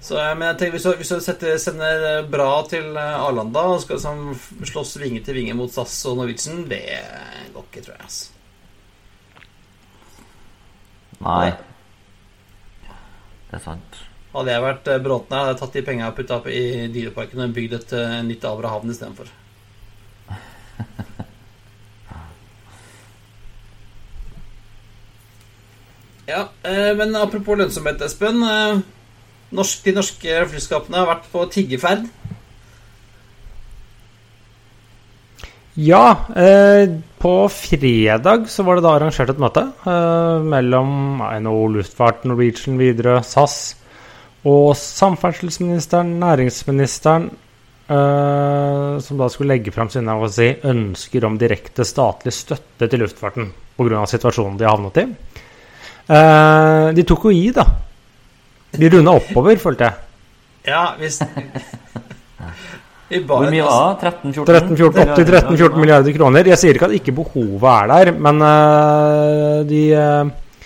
[0.00, 3.64] Så, eh, men jeg tenker, hvis du, hvis du setter, sender Bra til eh, Arlanda
[3.72, 4.28] og skal sånn,
[4.70, 6.84] slåss vinge til vinge mot SAS og Norwegian, det
[7.54, 8.04] går ikke, tror jeg.
[8.06, 8.26] Altså.
[11.18, 11.48] Nei.
[13.48, 13.98] Det er sant.
[14.34, 17.44] Hadde jeg vært eh, Bråten her, hadde jeg tatt de pengene og putta i Dyreparken
[17.46, 19.32] og bygd et eh, nytt Abrahavn istedenfor.
[26.28, 28.42] Ja, eh, men apropos lønnsomhet, Espen.
[29.48, 32.04] de norske flyskapene har vært på tiggeferd.
[35.78, 42.24] Ja, eh, på fredag så var det da arrangert et møte eh, mellom NHO Luftfart,
[42.26, 43.76] Norwegian, Widerøe, SAS
[44.42, 47.28] og samferdselsministeren, næringsministeren,
[47.94, 53.52] eh, som da skulle legge fram sine si, ønsker om direkte statlig støtte til luftfarten
[53.78, 54.02] pga.
[54.10, 55.06] situasjonen de har havnet i.
[56.10, 57.68] Eh, de tok jo i, da.
[58.74, 59.94] De runda oppover, følte jeg.
[60.74, 61.22] Ja, hvis
[63.08, 64.10] Hvor mye var det?
[64.20, 64.44] 13-14?
[64.44, 66.50] 13-14, opp til 13-14 milliarder kroner.
[66.52, 70.58] Jeg sier ikke at ikke behovet er der, men uh, de, eh,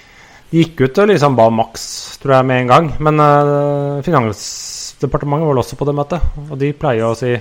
[0.50, 1.84] de gikk ut og liksom ba maks,
[2.22, 2.88] tror jeg, med en gang.
[2.98, 7.36] Men uh, Finansdepartementet var vel også på det møtet, og de pleier å si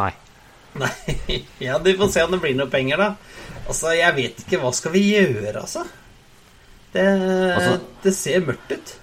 [0.00, 0.12] nei.
[0.80, 0.92] Nei,
[1.66, 3.12] ja, de får se om det blir noe penger, da.
[3.66, 4.62] Altså, jeg vet ikke.
[4.62, 5.84] Hva skal vi gjøre, altså?
[6.96, 7.04] Det,
[7.52, 8.96] Altså- det ser mørkt ut.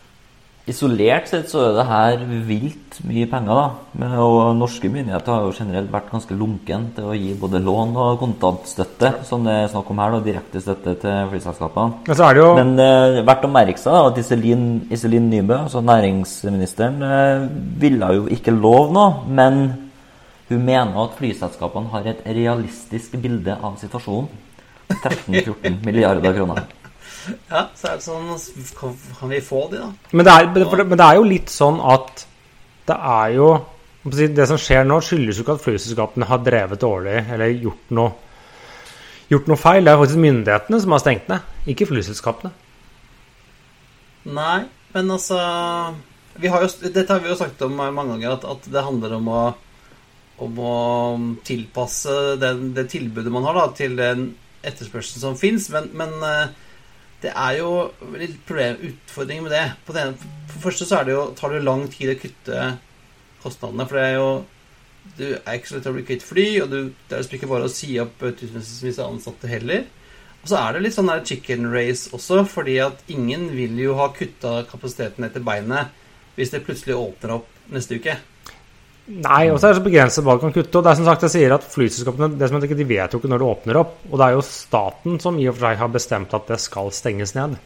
[0.63, 3.57] Isolert sett så er det her vilt mye penger,
[3.99, 4.07] da.
[4.23, 8.21] Og norske myndigheter har jo generelt vært ganske lunken til å gi både lån og
[8.21, 12.05] kontantstøtte, som det er snakk om her, da, direkte støtte til flyselskapene.
[12.07, 17.03] Men jo Men eh, verdt å merke seg da, at Iselin, Iselin Nybø, altså næringsministeren,
[17.09, 17.43] eh,
[17.83, 19.59] ville jo ikke love noe, men
[20.47, 24.31] hun mener at flyselskapene har et realistisk bilde av situasjonen.
[25.03, 26.71] 13-14 milliarder kroner.
[27.49, 28.31] Ja, så er det sånn
[28.77, 29.89] Kan, kan vi få de, da?
[30.11, 30.49] Men det, er,
[30.83, 32.25] men det er jo litt sånn at
[32.89, 33.49] det er jo
[34.03, 38.09] Det som skjer nå, skyldes jo ikke at flyselskapene har drevet dårlig eller gjort noe,
[39.31, 39.85] gjort noe feil.
[39.85, 42.51] Det er faktisk myndighetene som har stengt ned, ikke flyselskapene.
[44.35, 44.57] Nei,
[44.91, 45.39] men altså
[46.35, 49.15] vi har jo, Dette har vi jo sagt om mange ganger, at, at det handler
[49.19, 49.41] om å,
[50.43, 50.75] om å
[51.45, 54.31] tilpasse den, det tilbudet man har, da, til den
[54.63, 55.69] etterspørselen som fins.
[55.73, 56.53] Men, men eh,
[57.23, 57.69] det er jo
[58.19, 59.65] litt problem, utfordringer med det.
[59.87, 62.11] På det ene, for det første så er det jo, tar det jo lang tid
[62.11, 62.65] å kutte
[63.43, 63.87] kostnadene.
[63.87, 64.33] For det er jo
[65.03, 66.77] Du er ikke så lett å bli kvitt fly, og du,
[67.09, 69.83] det er jo ikke bare å si opp tusenvis av ansatte heller.
[70.39, 73.97] Og så er det litt sånn der chicken race også, fordi at ingen vil jo
[73.99, 75.91] ha kutta kapasiteten etter beinet
[76.37, 78.15] hvis det plutselig åpner opp neste uke.
[79.03, 80.77] Nei, og så er det så begrenset hva du kan kutte.
[80.79, 83.19] Og det er som sagt, jeg sier at flyselskapene det som at de vet jo
[83.19, 83.97] ikke når det åpner opp.
[84.09, 86.91] Og det er jo staten som i og for seg har bestemt at det skal
[86.95, 87.57] stenges ned.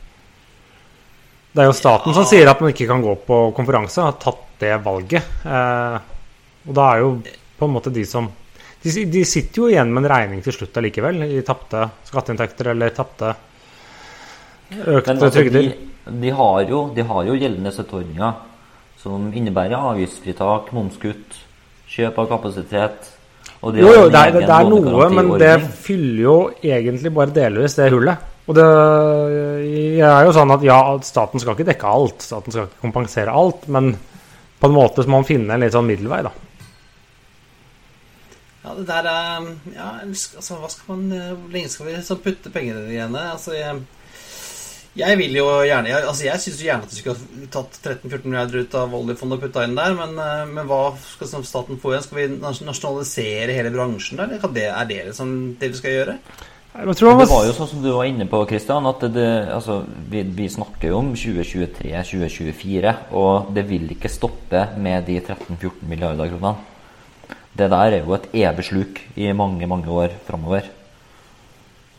[1.54, 4.43] Det er jo staten som sier at man ikke kan gå på konferanse, har tatt
[4.62, 5.30] det valget.
[5.45, 5.95] Eh,
[6.67, 7.13] og da er jo
[7.58, 8.28] på en måte de som
[8.84, 12.93] de, de sitter jo igjen med en regning til slutt allikevel, i tapte skatteinntekter eller
[12.95, 13.32] tapte
[14.69, 15.65] økte altså, trygder.
[15.65, 18.45] de, de, har jo, de har jo gjeldende støtteordninger
[19.01, 21.38] som innebærer avgiftsfritak, momskutt,
[21.91, 23.12] kjøp av kapasitet.
[23.62, 25.53] Og de Jo, jo, det er, det er noe, men det
[25.86, 28.33] fyller jo egentlig bare delvis det hullet.
[28.47, 28.65] Og det
[30.07, 33.65] er jo sånn at ja, staten skal ikke dekke alt, staten skal ikke kompensere alt,
[33.73, 33.91] men
[34.57, 36.31] på en måte så må man finne en litt sånn middelvei, da.
[38.63, 42.17] Ja, det der er Ja, altså, hva skal man eh, Hvor lenge skal vi så
[42.19, 43.21] putte pengene i henne?
[43.31, 43.77] Altså, jeg,
[44.97, 47.79] jeg vil jo gjerne jeg, Altså, jeg syns jo gjerne at du skulle ha tatt
[47.83, 51.79] 13-14 milliarder ut av oljefondet og putta inn der, men, eh, men hva skal staten
[51.81, 52.05] få igjen?
[52.05, 54.38] Skal vi nasjonalisere hele bransjen, der?
[54.38, 56.19] Eller det, er det liksom det vi skal gjøre?
[56.77, 59.79] Det var jo sånn som du var inne på, Kristian, at det, det, altså,
[60.12, 66.29] vi, vi snakker jo om 2023-2024, og det vil ikke stoppe med de 13-14 milliarder
[66.36, 66.53] kronene.
[67.57, 70.69] Det der er jo et evig sluk i mange, mange år framover.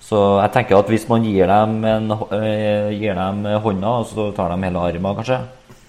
[0.08, 4.54] Så jeg tenker at hvis man gir dem, en, øh, gir dem hånda, så tar
[4.54, 5.42] de hele armen, kanskje,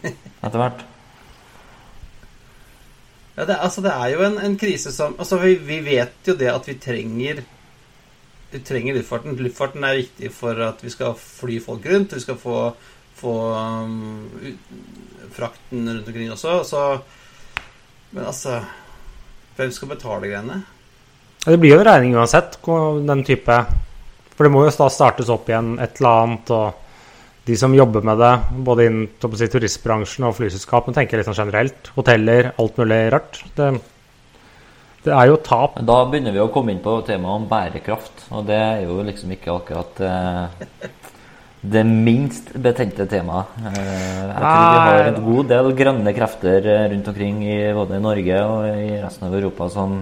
[0.44, 0.82] etter hvert.
[3.38, 6.36] Ja, det, altså, det er jo en, en krise som Altså, vi, vi vet jo
[6.36, 7.40] det at vi trenger
[8.52, 9.38] Vi trenger luftfarten.
[9.40, 12.16] Luftfarten er viktig for at vi skal fly folk rundt.
[12.18, 12.74] Vi skal få,
[13.16, 14.50] få um,
[15.32, 16.64] frakten rundt omkring også.
[16.66, 16.84] Så
[18.12, 18.60] Men altså
[19.56, 20.64] Hvem skal betale greiene?
[21.46, 22.58] det blir jo en regning uansett,
[23.08, 23.56] den type
[24.40, 28.06] For det må jo da startes opp igjen et eller annet, og de som jobber
[28.08, 28.30] med det,
[28.64, 31.90] både innen si, turistbransjen og flyselskapene, tenker litt sånn generelt.
[31.98, 33.42] Hoteller, alt mulig rart.
[33.58, 33.68] Det,
[35.04, 35.76] det er jo tap.
[35.84, 39.36] Da begynner vi å komme inn på temaet om bærekraft, og det er jo liksom
[39.36, 40.88] ikke akkurat eh,
[41.76, 43.60] det minst betente temaet.
[43.74, 48.00] Eh, jeg tror vi har en god del grønne krefter eh, rundt omkring i både
[48.08, 50.00] Norge og i resten av Europa som,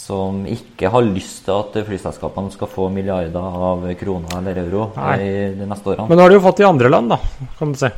[0.00, 5.16] som ikke har lyst til at flyselskapene skal få milliarder av kroner eller euro Nei.
[5.20, 6.08] i de neste årene.
[6.08, 7.20] Men nå har de jo fått i andre land, da,
[7.58, 7.90] kan du si.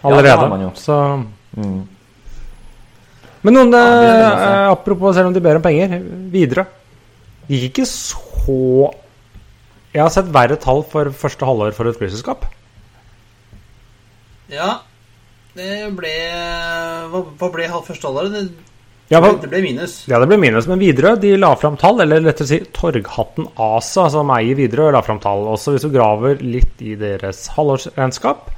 [0.00, 0.72] Ja, det har man jo.
[0.78, 0.96] Så
[1.50, 1.80] Mm.
[3.42, 5.96] Men noen, Ja, det det eh, apropos selv om de ber om penger,
[6.30, 6.66] videre.
[7.48, 8.92] Det gikk ikke så
[9.90, 12.44] Jeg har sett verre tall for første halvår for et flyselskap.
[14.50, 14.80] Ja,
[15.56, 16.12] det ble
[17.10, 18.52] Hva, hva ble halv første halvår?
[19.10, 19.94] Ja, det, men- det ble minus.
[20.06, 24.04] Ja, det ble minus, men Widerøe de la fram tall, eller lettere si Torghatten ASA,
[24.14, 25.42] som eier Widerøe, la fram tall.
[25.50, 28.52] Også hvis du graver litt i deres halvårsregnskap,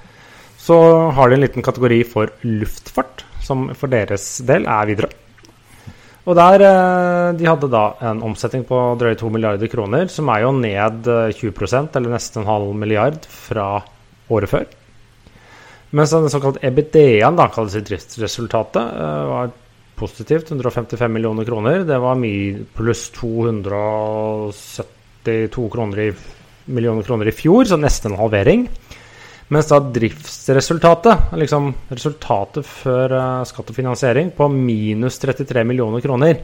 [0.62, 0.76] så
[1.16, 5.18] har de en liten kategori for luftfart, som for deres del er Widerøe.
[6.22, 7.80] Og der eh, De hadde da
[8.12, 12.44] en omsetning på drøye 2 milliarder kroner, som er jo ned eh, 20% eller nesten
[12.44, 13.80] en halv milliard, fra
[14.30, 14.68] året før.
[15.92, 19.50] Mens den såkalte EBITDA-en, da kalles driftsresultatet, eh, var
[19.98, 20.50] positivt.
[20.50, 21.84] 155 millioner kroner.
[21.88, 26.12] Det var mye pluss 272 kroner i,
[26.64, 28.68] millioner kroner i fjor, så nesten en halvering.
[29.52, 36.40] Mens da driftsresultatet, liksom resultatet før uh, skatt og finansiering, på minus 33 millioner kroner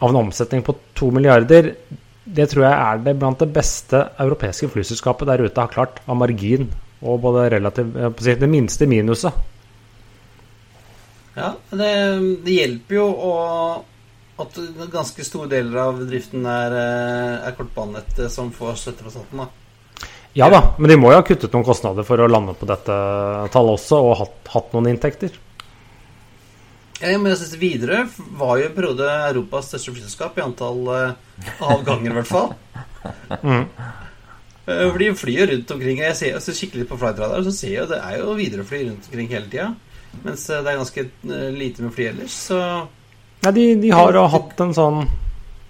[0.00, 1.74] av en omsetning på 2 milliarder,
[2.26, 6.18] det tror jeg er det blant det beste europeiske flyselskapet der ute har klart, av
[6.18, 6.66] margin
[7.06, 9.32] og både relativt Det minste minuset.
[11.36, 11.92] Ja, det,
[12.46, 13.34] det hjelper jo å,
[14.40, 14.58] at
[14.92, 19.44] ganske store deler av driften er, eh, er kortbanenettet som får støtte fra staten.
[19.44, 20.06] da.
[20.36, 22.96] Ja da, men de må jo ha kuttet noen kostnader for å lande på dette
[23.52, 25.36] tallet også, og hatt, hatt noen inntekter.
[27.00, 28.02] Ja, men jeg synes Widerøe
[28.40, 32.54] var jo en periode Europas største flyselskap i antall uh, avganger, i hvert fall.
[33.42, 33.66] Mm.
[34.66, 36.00] Uh, for de flyr rundt omkring.
[36.04, 39.08] Jeg ser, så kikker litt på flightradar, så ser jeg det er jo Widerøe-fly rundt
[39.10, 39.70] omkring hele tida.
[40.22, 41.06] Mens uh, det er ganske
[41.56, 42.60] lite med fly ellers, så
[43.44, 45.04] Nei, de, de har hatt en sånn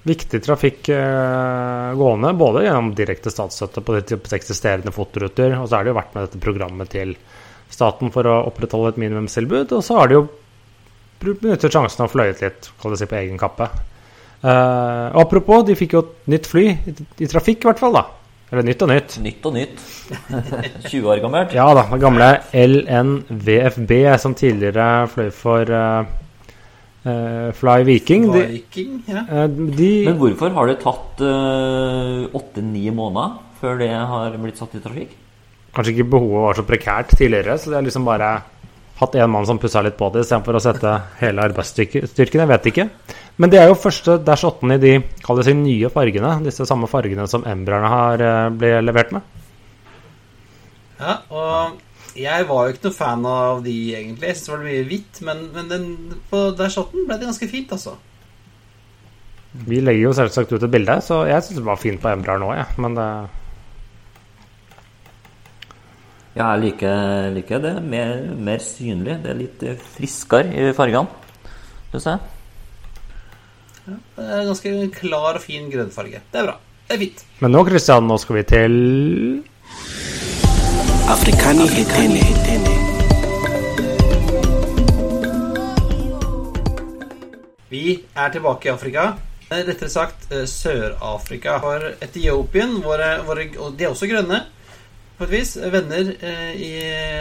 [0.07, 5.87] viktig trafikk eh, gående, både gjennom direkte statsstøtte på de eksisterende fotoruter, og så har
[5.87, 7.17] det jo vært med dette programmet til
[7.73, 10.23] staten for å opprettholde et minimumstilbud, og så har de jo
[11.25, 13.67] benyttet sjansen og fløyet litt, kall det si, på egen kappe.
[14.47, 16.95] Eh, apropos, de fikk jo et nytt fly, i,
[17.27, 18.07] i trafikk i hvert fall, da.
[18.53, 19.17] Eller nytt og nytt.
[19.25, 19.81] Nytt og nytt.
[20.93, 21.57] 20 år gammelt.
[21.57, 21.89] Ja da.
[21.91, 26.15] Det gamle LNVFB, som tidligere fløy for uh,
[27.07, 28.25] Uh, Fly Viking.
[28.35, 29.21] Viking de, ja.
[29.31, 34.75] uh, de, Men hvorfor har det tatt åtte-ni uh, måneder før det har blitt satt
[34.75, 35.13] i trafikk?
[35.77, 38.33] Kanskje ikke behovet var så prekært tidligere, så det har liksom bare
[38.99, 42.41] hatt én mann som pussa litt på det istedenfor å sette hele arbeidsstyrken.
[42.43, 42.89] Jeg vet ikke.
[43.37, 44.93] Men det er jo første Dash 8 i de
[45.25, 46.39] kall det seg nye fargene.
[46.47, 49.35] Disse samme fargene som Embraerne har ble levert med.
[50.97, 51.77] Ja, og
[52.17, 54.31] jeg var jo ikke noe fan av de, egentlig.
[54.31, 55.23] Jeg syntes det var mye hvitt.
[55.27, 55.89] Men, men den,
[56.31, 57.97] på Dash 8 ble det ganske fint, altså.
[59.67, 62.41] Vi legger jo selvsagt ut et bilde, så jeg syns det var fint på Embraer
[62.41, 62.65] nå, jeg.
[62.65, 62.85] Ja.
[62.85, 63.11] Men det
[66.37, 67.75] Ja, jeg liker, liker det.
[67.81, 68.19] Mer,
[68.49, 69.15] mer, synlig.
[69.23, 69.63] Det er litt
[69.95, 71.09] friskere i fargene,
[71.95, 72.36] syns jeg.
[73.87, 76.19] Ja, det er ganske klar og fin grønnfarge.
[76.33, 76.57] Det er bra.
[76.89, 77.21] Det er fint.
[77.39, 78.75] Men nå, Kristian, nå skal vi til
[81.07, 82.75] Afrikani hetene.
[87.71, 87.85] Vi
[88.17, 89.07] er tilbake i Afrika.
[89.53, 91.61] Rettere sagt Sør-Afrika.
[91.63, 94.43] For Etiopien, våre, våre, og de er også grønne
[95.17, 96.11] på et vis, venner
[96.59, 96.73] i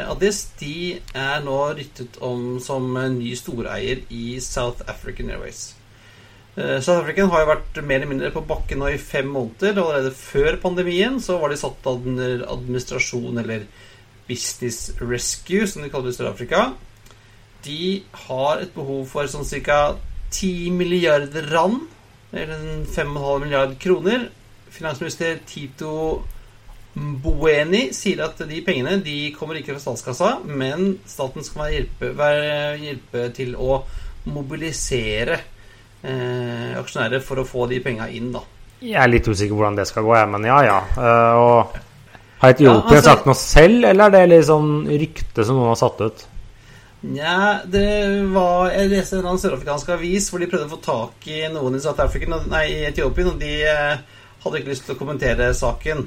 [0.03, 5.75] Addis, de er nå ryttet om som ny storeier i South African Airways.
[6.55, 9.75] South African har jo vært mer eller mindre på bakken nå i fem måneder.
[9.75, 13.65] Allerede før pandemien så var de satt under administrasjon, eller
[14.29, 16.61] Business Rescue, som de kaller det i Sør-Afrika.
[17.65, 17.81] De
[18.27, 19.97] har et behov for sånn ca.
[20.31, 21.83] 10 milliarder rand,
[22.31, 24.29] eller 5,5 milliard kroner.
[24.71, 26.23] Finansminister Tito
[26.95, 32.13] Mboweni sier at de pengene de kommer ikke fra statskassa, men staten skal hjelpe,
[32.79, 33.81] hjelpe til å
[34.31, 35.41] mobilisere
[36.05, 38.43] eh, aksjonærer for å få de penga inn, da.
[38.83, 40.79] Jeg er litt usikker på hvordan det skal gå, jeg, men ja, ja.
[40.99, 41.77] Uh, og
[42.41, 45.71] har Etiopia ja, altså, sagt noe selv, eller er det litt sånn rykte som noen
[45.71, 46.25] har satt ut?
[47.05, 47.85] Nja, det
[48.33, 51.81] var Jeg leste en sørafrikansk avis hvor de prøvde å få tak i noen i
[51.83, 56.03] South Africa, nei, i Etiopien, og de eh, hadde ikke lyst til å kommentere saken.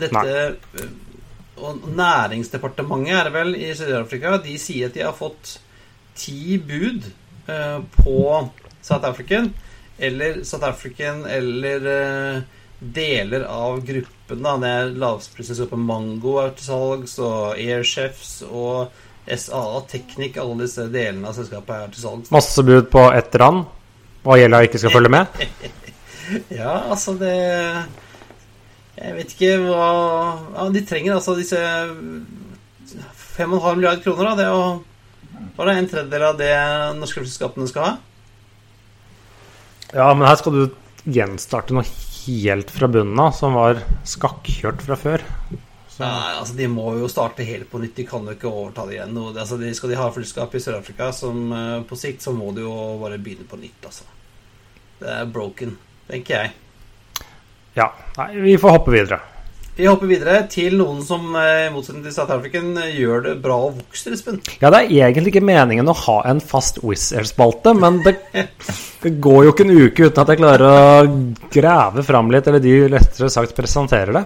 [0.00, 0.88] Dette nei.
[1.58, 4.36] Og Næringsdepartementet er det vel i Sør-Afrika.
[4.44, 5.56] De sier at de har fått
[6.14, 7.08] ti bud
[7.96, 8.20] på
[8.82, 9.52] South African,
[9.98, 12.40] eller South African, eller uh,
[12.78, 14.42] deler av gruppen.
[14.42, 18.94] da Det er lavprisselskapet Mango er til salgs, og Airchefs og
[19.28, 20.38] SAA Teknikk.
[20.40, 22.32] Alle disse delene av selskapet er til salgs.
[22.34, 23.66] Masse bud på ett rand,
[24.24, 25.48] og gjelda ikke skal følge med?
[26.60, 27.34] ja, altså det
[28.98, 29.84] Jeg vet ikke hva
[30.52, 31.60] ja, De trenger altså disse
[33.38, 34.30] 5,5 milliarder kroner.
[34.30, 34.34] Da.
[34.36, 36.54] Det er jo bare en tredjedel av det
[36.98, 37.92] norske selskapene skal ha.
[39.94, 40.62] Ja, men her skal du
[41.08, 45.24] gjenstarte noe helt fra bunnen av, som var skakkjørt fra før.
[45.88, 46.02] Så.
[46.04, 47.96] Nei, altså De må jo starte helt på nytt.
[47.96, 49.16] De kan jo ikke overta det igjen.
[49.16, 51.50] Og, altså, de, skal de ha flyskap i Sør-Afrika Som
[51.88, 53.88] på sikt, så må de jo bare begynne på nytt.
[53.88, 54.06] Altså.
[55.00, 55.74] Det er broken,
[56.10, 57.26] tenker jeg.
[57.78, 57.88] Ja.
[58.18, 59.22] Nei, vi får hoppe videre.
[59.78, 63.34] Vi hopper videre til noen som eh, i motsetning til South African eh, gjør det
[63.44, 64.40] bra og vokser, Espen.
[64.58, 68.16] Ja, det er egentlig ikke meningen å ha en fast Wizz Air-spalte, men det,
[69.04, 71.04] det går jo ikke en uke uten at jeg klarer å
[71.54, 74.24] grave fram litt, eller de lettere sagt presenterer det.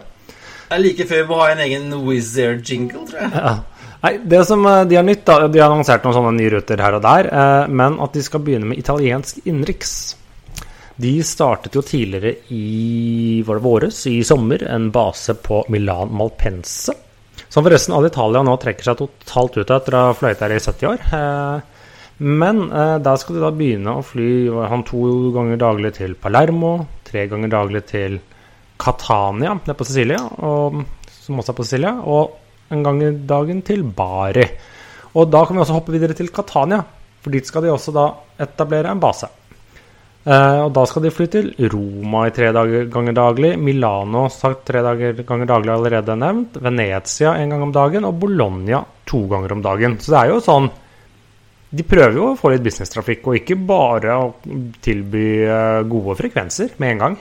[0.70, 3.34] Det er like før vi må ha en egen Wizz Air-jingle, tror jeg.
[3.36, 3.54] Ja.
[4.02, 6.80] Nei, det som eh, De har nytt, da, de har annonsert noen sånne nye ruter
[6.80, 7.28] her og der,
[7.68, 10.14] men at de skal begynne med italiensk innenriks.
[11.02, 16.94] De startet jo tidligere i var det våres, i sommer, en base på Milan Malpense.
[17.48, 20.60] Som forresten all Italia nå trekker seg totalt ut etter å ha fløyet her i
[20.62, 21.06] 70 år.
[21.18, 21.72] Eh,
[22.22, 26.74] Men eh, der skal de da begynne å fly han to ganger daglig til Palermo,
[27.08, 28.20] tre ganger daglig til
[28.82, 33.62] Catania nede på Sicilia, og, som også er på Sicilia, og en gang i dagen
[33.66, 34.46] til Bari.
[35.18, 36.78] Og da kan vi også hoppe videre til Catania,
[37.22, 38.06] for dit skal de også da
[38.42, 39.28] etablere en base.
[40.22, 43.52] Eh, og da skal de fly til Roma i tre dager, ganger daglig.
[43.58, 46.60] Milano sagt tre dager, ganger daglig allerede nevnt.
[46.62, 48.06] Venezia en gang om dagen.
[48.06, 49.98] Og Bologna to ganger om dagen.
[49.98, 50.70] Så det er jo sånn
[51.72, 54.26] De prøver jo å få litt businesstrafikk, og ikke bare å
[54.84, 57.14] tilby eh, gode frekvenser med en gang.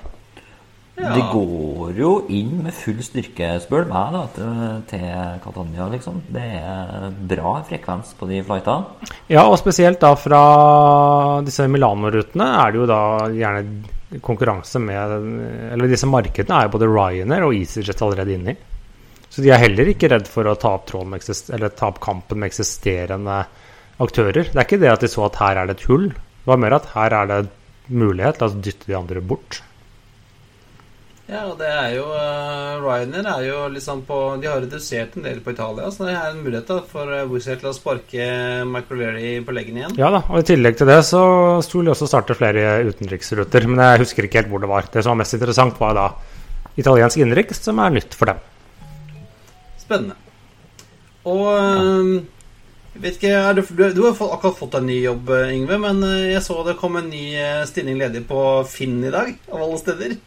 [1.02, 1.14] Ja.
[1.18, 5.06] De går jo inn med full styrke, spør du meg, da, til, til
[5.42, 6.20] Catania, liksom.
[6.30, 9.10] Det er bra frekvens på de flightene.
[9.32, 10.42] Ja, og spesielt da fra
[11.46, 13.02] disse Milano-rutene er det jo da
[13.34, 15.14] gjerne konkurranse med
[15.72, 18.60] Eller disse markedene er jo både Ryanair og EasyJet allerede inne i.
[19.32, 21.24] Så de er heller ikke redd for å ta opp, med
[21.56, 23.40] eller ta opp kampen med eksisterende
[24.04, 24.52] aktører.
[24.52, 26.10] Det er ikke det at de så at her er det et hull.
[26.12, 27.42] Det var mer at her er det
[27.88, 29.62] mulighet, la oss dytte de andre bort.
[31.32, 35.24] Ja, og det er jo uh, Ryanair er jo liksom på De har redusert en
[35.24, 38.26] del på Italia, så det er en mulighet da for Wizz til å sparke
[38.68, 39.94] Microleary på leggen igjen.
[40.02, 41.22] Ja da, og i tillegg til det så
[41.64, 43.64] skulle de også starte flere utenriksruter.
[43.70, 44.90] Men jeg husker ikke helt hvor det var.
[44.92, 46.10] Det som var mest interessant, var da
[46.82, 48.42] italiensk innenriks, som er nytt for dem.
[49.80, 50.18] Spennende.
[51.32, 51.86] Og ja.
[53.06, 56.04] vet ikke, du, du, du har akkurat fått en ny jobb, eh, Yngve, men
[56.34, 57.24] jeg så det kom en ny
[57.72, 60.20] stilling ledig på Finn i dag, av alle steder.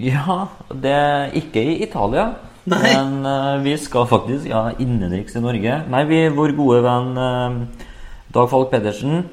[0.00, 2.30] Ja, det er ikke i Italia.
[2.70, 2.80] Nei.
[2.86, 5.80] Men uh, vi skal faktisk ja, innenriks i Norge.
[5.92, 7.88] Nei, vi, vår gode venn uh,
[8.32, 9.26] Dag Falk Pedersen,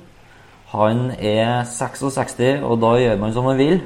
[0.73, 3.79] han er 66, og da gjør man som man vil.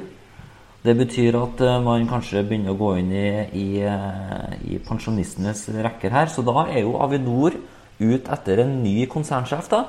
[0.82, 3.28] Det betyr at uh, man kanskje begynner å gå inn i,
[3.60, 3.66] i,
[4.72, 6.32] i pensjonistenes rekker her.
[6.32, 7.54] Så da er jo Avinor
[8.02, 9.84] ut etter en ny konsernsjef, da.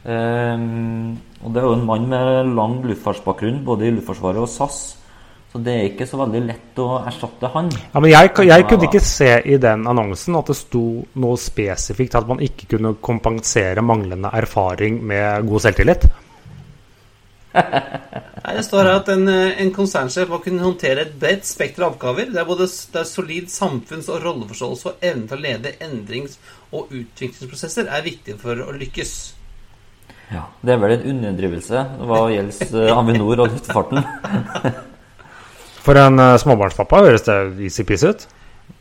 [0.00, 4.80] Og det er jo en mann med lang luftfartsbakgrunn, både i Luftforsvaret og SAS.
[5.50, 7.70] Så det er ikke så veldig lett å erstatte han.
[7.90, 10.82] Ja, men jeg, jeg kunne ikke se i den annonsen at det sto
[11.18, 16.06] noe spesifikt at man ikke kunne kompensere manglende erfaring med god selvtillit.
[17.50, 21.82] Nei, Det står her at en, eh, en konsernsjef må kunne håndtere et bredt spekter
[21.82, 22.30] av oppgaver.
[22.30, 26.38] Det er både det er solid samfunns- og rolleforståelse og evne til å lede endrings-
[26.70, 29.16] og utviklingsprosesser er viktig for å lykkes.
[30.30, 34.06] Ja, Det er vel en underdrivelse hva gjelder eh, Avinor og luftfarten.
[35.84, 38.26] For en uh, småbarnspappa høres det easy-peasy ut.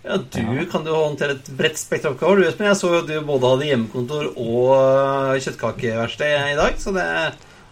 [0.03, 2.41] Ja, Du kan jo håndtere et bredt spekter av oppgaver.
[2.41, 6.77] Du men jeg så jo at du både hadde hjemmekontor og eh, kjøttkakeverksted i dag,
[6.79, 7.05] så det,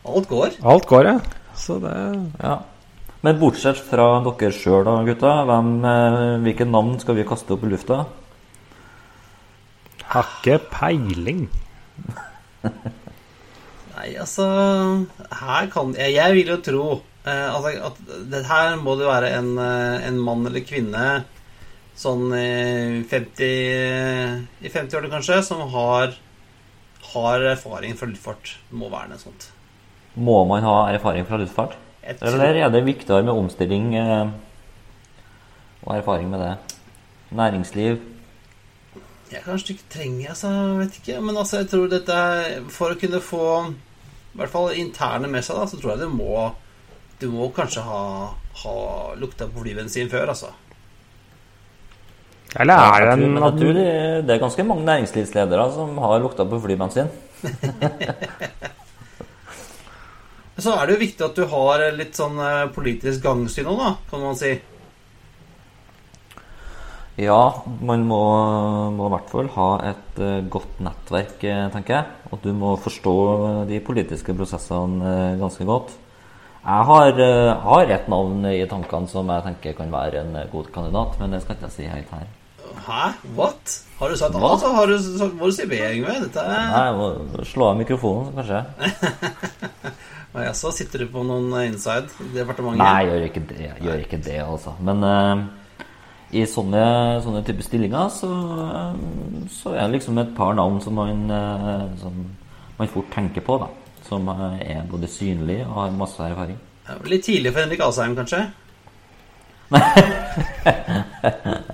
[0.07, 0.57] alt går.
[0.73, 1.19] Alt går, ja.
[1.57, 1.93] Så det
[2.43, 2.57] Ja.
[3.25, 5.34] Men bortsett fra dere sjøl, da, gutta.
[5.49, 8.05] Hvem, eh, hvilke navn skal vi kaste opp i lufta?
[10.07, 11.47] har ikke peiling.
[13.97, 14.45] Nei, altså
[15.39, 16.84] Her kan Jeg, jeg vil jo tro
[17.28, 17.99] eh, altså, at
[18.32, 21.07] det her må det være en, eh, en mann eller kvinne
[21.97, 23.45] sånn i 50
[24.61, 26.13] I 50-årene kanskje, som har
[27.13, 28.57] har erfaring fra luftfart.
[28.69, 29.49] Det må være noe sånt.
[30.17, 31.78] Må man ha erfaring fra luftfart?
[32.07, 34.30] Tror- Eller er det viktigere med omstilling eh,
[35.84, 36.53] og erfaring med det?
[37.36, 37.99] Næringsliv?
[39.32, 41.21] Jeg kanskje ikke trenger altså, jeg vet ikke.
[41.21, 45.43] Men altså, jeg tror dette er For å kunne få i hvert fall interne med
[45.43, 46.53] seg, da, så tror jeg det må
[47.18, 47.99] Du må kanskje ha,
[48.61, 48.78] ha
[49.18, 50.51] lukta på flybensin før, altså.
[52.55, 56.45] Eller er det en men jeg tror det, er ganske mange næringslivsledere som har lukta
[56.47, 57.09] på flybensin.
[60.57, 63.91] Så er det jo viktig at du har litt sånn eh, politisk gangsyn òg, da,
[64.09, 64.55] kan man si.
[67.22, 68.22] Ja, man må,
[68.93, 72.05] må i hvert fall ha et eh, godt nettverk, eh, tenker jeg.
[72.32, 73.13] Og du må forstå
[73.70, 75.93] de politiske prosessene ganske godt.
[76.68, 80.49] Jeg har, eh, har et navn i tankene som jeg tenker kan være en eh,
[80.51, 82.26] god kandidat, men det skal ikke jeg si helt her.
[82.88, 83.05] Hæ?
[83.38, 83.76] What?
[83.99, 84.49] Har du sagt A, Hva?
[84.59, 84.97] så har du,
[85.39, 86.18] må du si B, Yngve.
[86.26, 88.59] Dette er Nei, jeg må slå av mikrofonen, kanskje.
[90.36, 92.84] Og ja, så sitter du på noen inside i departementet.
[92.84, 94.76] Nei, jeg gjør ikke det, jeg gjør ikke det altså.
[94.91, 95.88] Men uh,
[96.36, 96.86] i sånne,
[97.24, 98.36] sånne type stillinger så,
[99.55, 102.26] så er det liksom et par navn som man, uh, som
[102.76, 103.72] man fort tenker på, da.
[104.08, 106.58] Som eh, er både synlig og har masse erfaring.
[107.12, 108.45] Litt tidlig for Henrik Asheim, kanskje?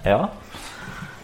[0.03, 0.17] Ja.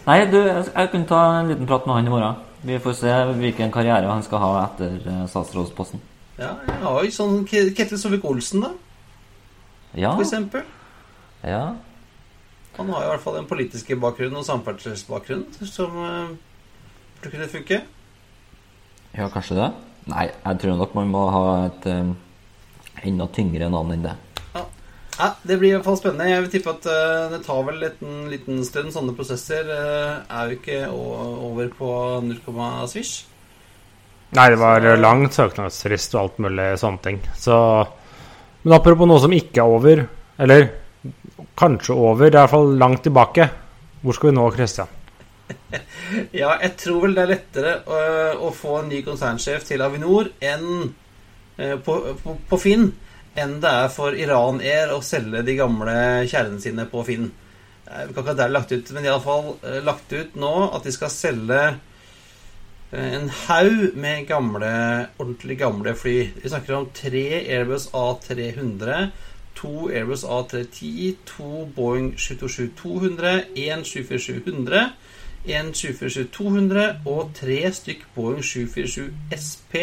[0.06, 2.38] Nei, du, jeg kunne ta en liten prat med han i morgen.
[2.66, 6.00] Vi får se hvilken karriere han skal ha etter eh, statsrådsposten.
[6.40, 8.70] Ja, jeg har jo sånn Ke- Ketil Solvik-Olsen, da,
[9.98, 10.12] Ja.
[10.14, 10.62] for eksempel.
[11.44, 11.74] ja.
[12.78, 16.30] Han har i hvert fall den politiske bakgrunnen og samferdselsbakgrunnen som uh,
[17.20, 17.80] burde kunne funke.
[19.12, 19.66] Ja, kanskje det?
[20.10, 22.12] Nei, jeg tror nok man må ha et um,
[23.06, 24.16] enda tyngre navn enn det.
[25.20, 26.30] Ja, Det blir i hvert fall spennende.
[26.30, 28.92] Jeg vil tippe at uh, det tar vel en liten stund.
[28.94, 31.90] Sånne prosesser uh, er jo ikke over på
[32.24, 32.38] 0,
[32.90, 33.26] svisj.
[34.38, 37.18] Nei, det var Så, lang søknadsfrist og alt mulig sånne ting.
[37.34, 37.56] Så
[38.62, 40.04] Men apropos noe som ikke er over,
[40.38, 40.66] eller
[41.56, 43.48] kanskje over, det er i hvert fall langt tilbake.
[44.00, 44.99] Hvor skal vi nå, Christian?
[46.40, 48.00] Ja, jeg tror vel det er lettere å,
[48.48, 50.66] å få en ny konsernsjef til Avinor enn
[51.56, 52.90] eh, på, på, på Finn
[53.38, 55.94] enn det er for Iran Air å selge de gamle
[56.28, 57.28] kjerrene sine på Finn.
[57.90, 60.92] Jeg kan ikke det er lagt ut, men iallfall uh, lagt ut nå at de
[60.94, 61.60] skal selge
[62.90, 64.70] en haug med gamle,
[65.22, 66.16] ordentlig gamle fly.
[66.42, 69.12] Vi snakker om tre Airbus A300,
[69.60, 74.90] to Airbus A310, to Boeing 727-200, én 747-100
[75.48, 79.76] en 747-200 og tre stykk Boeing 747 SP.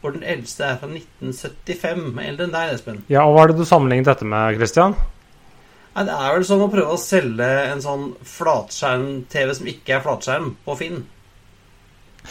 [0.00, 2.04] Hvor den eldste er fra 1975.
[2.24, 3.02] Eldre enn deg, Espen.
[3.12, 4.96] Ja, og Hva er det du sammenlignet dette med, Christian?
[5.90, 10.04] Nei, det er vel som å prøve å selge en sånn flatskjerm-TV som ikke er
[10.04, 11.02] flatskjerm, på Finn.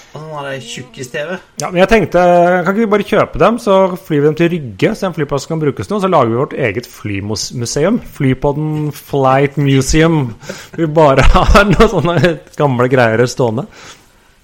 [0.09, 1.35] Og sånn tjukkis-TV.
[1.61, 2.21] Ja, men jeg tenkte,
[2.65, 5.45] Kan ikke vi bare kjøpe dem, så flyr vi dem til Rygge, så en flyplass
[5.49, 7.99] kan brukes nå, så lager vi vårt eget flymuseum.
[8.17, 10.33] Flypodden Flight Museum.
[10.73, 13.67] Vi bare har noen sånne gamle greier stående.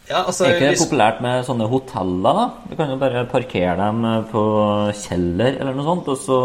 [0.05, 2.45] Ja, altså Er ikke det populært med sånne hoteller, da?
[2.69, 4.43] Du kan jo bare parkere dem på
[4.99, 6.37] Kjeller eller noe sånt, og så,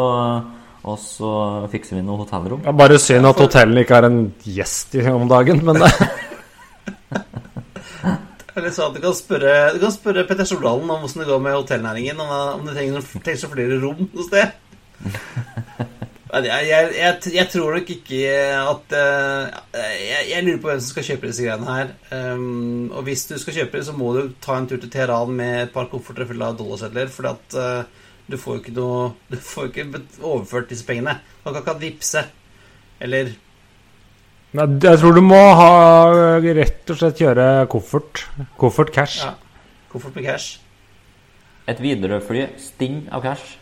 [0.81, 1.33] og så
[1.69, 2.65] fikser vi noe hotellrom.
[2.65, 5.85] Ja, bare synd at hotellene ikke har en gjest om dagen, men
[8.57, 11.45] eller så at du kan spørre Du kan spørre Petter Stordalen om hvordan det går
[11.45, 12.21] med hotellnæringen.
[12.21, 14.55] Om, om det trenger trengs flere rom noe sted.
[16.31, 18.19] Jeg, jeg, jeg, jeg tror nok ikke
[18.55, 19.89] at eh,
[20.31, 21.89] jeg, lurer på hvem som skal kjøpe disse greiene her.
[22.15, 25.35] Um, og hvis du skal kjøpe det, så må du ta en tur til Teheran
[25.35, 27.11] med et par kofferter fulle av dollarsedler.
[27.11, 31.17] For at eh, du får jo ikke noe Du får ikke overført disse pengene.
[31.43, 32.23] Du kan ikke vippse.
[33.03, 33.35] Eller
[34.57, 35.71] men jeg tror du må ha
[36.43, 38.25] rett og slett kjøre koffert.
[38.59, 39.23] Koffert cash.
[39.23, 39.35] ja,
[39.93, 40.59] koffert med cash.
[41.71, 43.57] Et Widerøe-fly sting av cash.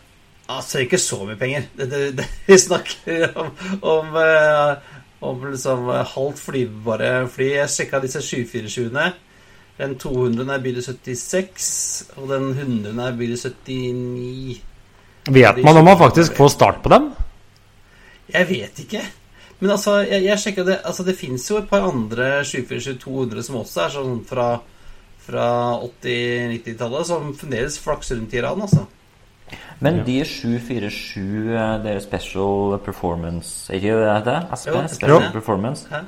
[0.49, 1.67] Altså, ikke så mye penger.
[1.77, 3.51] Det, det, det, vi snakker om,
[3.85, 4.95] om, eh,
[5.29, 7.51] om liksom eh, halvt flyvbare fly.
[7.59, 9.11] Jeg sjekka disse 747-ene.
[9.79, 11.69] Den 200 er bil 76,
[12.17, 14.57] og den 100 er bil 79.
[15.29, 17.11] Vet man om man faktisk får start på dem?
[18.33, 19.05] Jeg vet ikke.
[19.59, 23.57] Men altså, jeg, jeg sjekket det Altså, det fins jo et par andre 747-200 som
[23.59, 24.45] også er sånn fra,
[25.25, 25.47] fra
[26.03, 28.85] 80-90-tallet, som fremdeles flakser rundt i Iran, altså.
[29.79, 34.49] Men de 747, det deres Special Performance Er ikke det det heter?
[34.53, 34.75] SP?
[34.93, 35.31] Special jo.
[35.33, 35.87] Performance.
[35.89, 36.01] Hæ?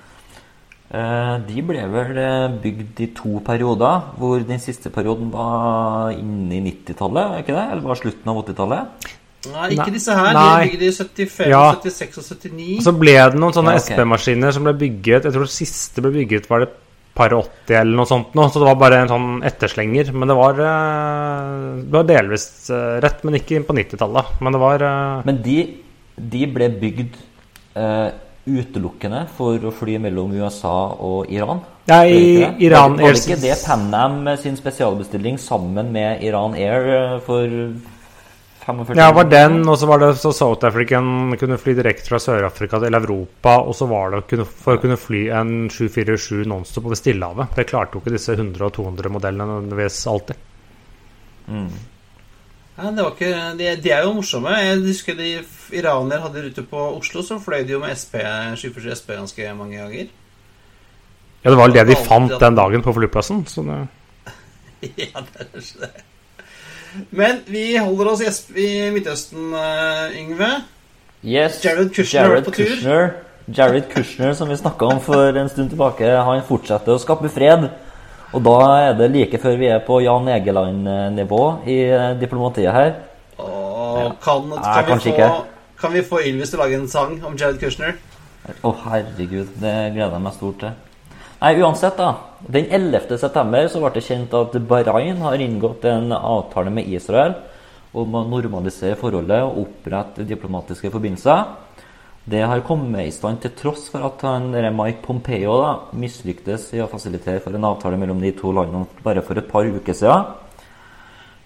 [0.91, 6.57] Eh, De ble vel eh, bygd i to perioder, hvor den siste perioden var inne
[6.57, 7.63] i 90-tallet, ikke det?
[7.71, 9.07] Eller var slutten av 80-tallet?
[9.49, 10.35] Nei, ikke disse her.
[10.35, 10.51] De Nei.
[10.51, 11.63] er bygd i 75, Ja.
[11.73, 12.77] 76 og 79.
[12.77, 13.95] Og så ble det noen sånne Ja, okay.
[13.97, 16.69] SP-maskiner som ble bygget Jeg tror det siste ble bygget var det
[17.13, 20.11] par 80 eller noe sånt nå, så det var bare en sånn etterslenger.
[20.15, 24.35] Men det var, eh, det var delvis eh, rett, men ikke på 90-tallet.
[24.41, 25.57] Men det var eh, Men de,
[26.15, 27.17] de ble bygd
[27.75, 28.09] uh,
[28.47, 31.61] utelukkende for å fly mellom USA og Iran?
[31.89, 32.45] Ja, i?
[32.63, 37.49] Iran Air var det ikke det Pan Am sin spesialbestilling sammen med Iran Air for
[38.65, 42.19] 45 Ja, var den, og så var det så South African kunne fly direkte fra
[42.21, 46.99] Sør-Afrika til Europa, og så var det for å kunne fly en 747 nonstop over
[46.99, 47.55] Stillehavet.
[47.57, 50.45] Det klarte jo ikke disse 100 og 200 modellene nødvendigvis alltid.
[51.47, 51.71] Mm.
[52.77, 54.53] Ja, det var ikke, de, de er jo morsomme.
[54.57, 55.31] Jeg husker de
[55.77, 59.81] iranere hadde rute på Oslo, så fløy de jo med SP, 747 SP ganske mange
[59.81, 60.13] ganger.
[61.41, 63.43] Ja, det var vel det de fant den dagen på flyplassen.
[63.49, 63.81] Så det,
[65.01, 65.91] ja, det er kanskje det.
[67.09, 68.21] Men vi holder oss
[68.55, 70.49] i, Midtøsten, eh, Yngve.
[71.23, 72.65] Yes, Jared Kushner Jared på tur.
[72.65, 73.13] Kushner,
[73.47, 77.69] Jared Kushner, som vi snakka om for en stund tilbake, han fortsetter å skape fred.
[78.31, 82.93] Og da er det like før vi er på Jan Egeland-nivå i eh, diplomatiet her.
[83.37, 85.31] Åh, kan, Nei, kan, vi få, ikke.
[85.81, 87.99] kan vi få Ylvis til å lage en sang om Jared Kushner?
[88.63, 89.51] Å, herregud.
[89.61, 90.79] Det gleder jeg meg stort til.
[91.41, 92.15] Nei, uansett, da.
[92.53, 93.17] Den 11.
[93.17, 97.33] september så ble det kjent at Bahrain har inngått en avtale med Israel
[97.97, 101.47] om å normalisere forholdet og opprette diplomatiske forbindelser.
[102.29, 106.83] Det har kommet i stand til tross for at han, Mike Pompeo da, mislyktes i
[106.85, 110.29] å fasilitere for en avtale mellom de to landene bare for et par uker siden.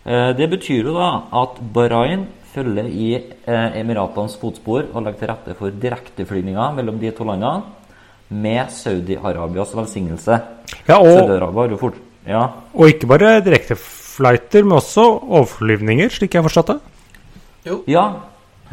[0.03, 5.31] Eh, Det betyr jo da at Bahrain følger i eh, Emiratenes fotspor og legger til
[5.31, 7.84] rette for direkteflygninger mellom de to landene
[8.29, 10.39] med Saudi-Arabias velsignelse.
[10.87, 12.01] Ja, og, jo fort...
[12.25, 12.47] Ja.
[12.73, 17.83] og ikke bare direkteflighter, men også overflyvninger, slik jeg forstod forstått det.
[17.91, 18.05] Ja,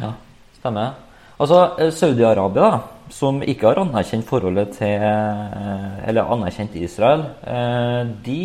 [0.01, 0.09] ja
[0.57, 0.95] stemmer.
[1.37, 2.79] Altså, eh, Saudi-Arabia,
[3.13, 8.41] som ikke har anerkjent forholdet til eh, Eller anerkjent Israel, eh, de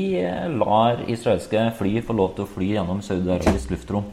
[0.61, 4.05] lar israelske fly få lov til å fly gjennom Saudi-Arabisk luftrom.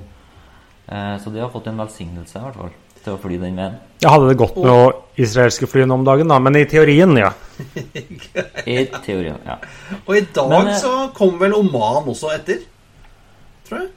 [0.87, 2.75] Eh, Så de har fått en velsignelse, i hvert fall,
[3.05, 3.75] til å fly den veien.
[4.03, 4.85] Jeg hadde det godt med å
[5.21, 7.31] israelske fly nå om dagen, da, men i teorien, ja.
[8.75, 9.59] I teorien, ja.
[10.03, 12.65] Og i dag Men, eh, så kom vel Oman også etter?
[13.69, 13.93] Tror jeg.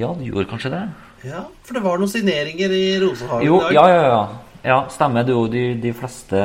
[0.00, 0.86] Ja, det gjorde kanskje det?
[1.28, 3.76] Ja, For det var noen signeringer i Rosehagen Jo, i dag.
[3.76, 4.24] ja, ja, ja.
[4.64, 5.26] Ja, stemmer.
[5.28, 6.40] Det er jo de, de, fleste,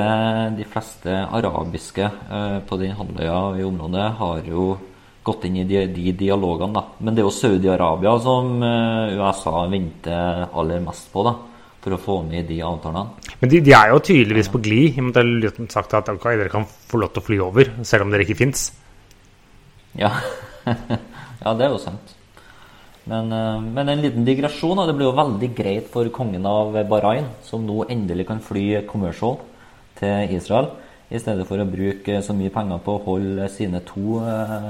[0.58, 4.74] de fleste arabiske eh, på den halvøya i området har jo
[5.30, 6.84] gått inn i de, de dialogene, da.
[7.00, 11.36] Men det er jo Saudi-Arabia som eh, USA venter aller mest på, da.
[11.80, 13.32] For å få med de avtalene.
[13.40, 14.98] Men de, de er jo tydeligvis på glid.
[14.98, 17.28] I og med at det er sagt at okay, dere kan få lov til å
[17.30, 18.68] fly over, selv om dere ikke fins.
[19.98, 20.12] Ja.
[21.46, 22.16] ja, det er jo sant.
[23.10, 24.84] Men, eh, men en liten digresjon.
[24.88, 29.40] Det blir jo veldig greit for kongen av Bahrain, som nå endelig kan fly commercial
[30.00, 30.70] til Israel,
[31.10, 34.70] i stedet for å bruke så mye penger på å holde sine to eh,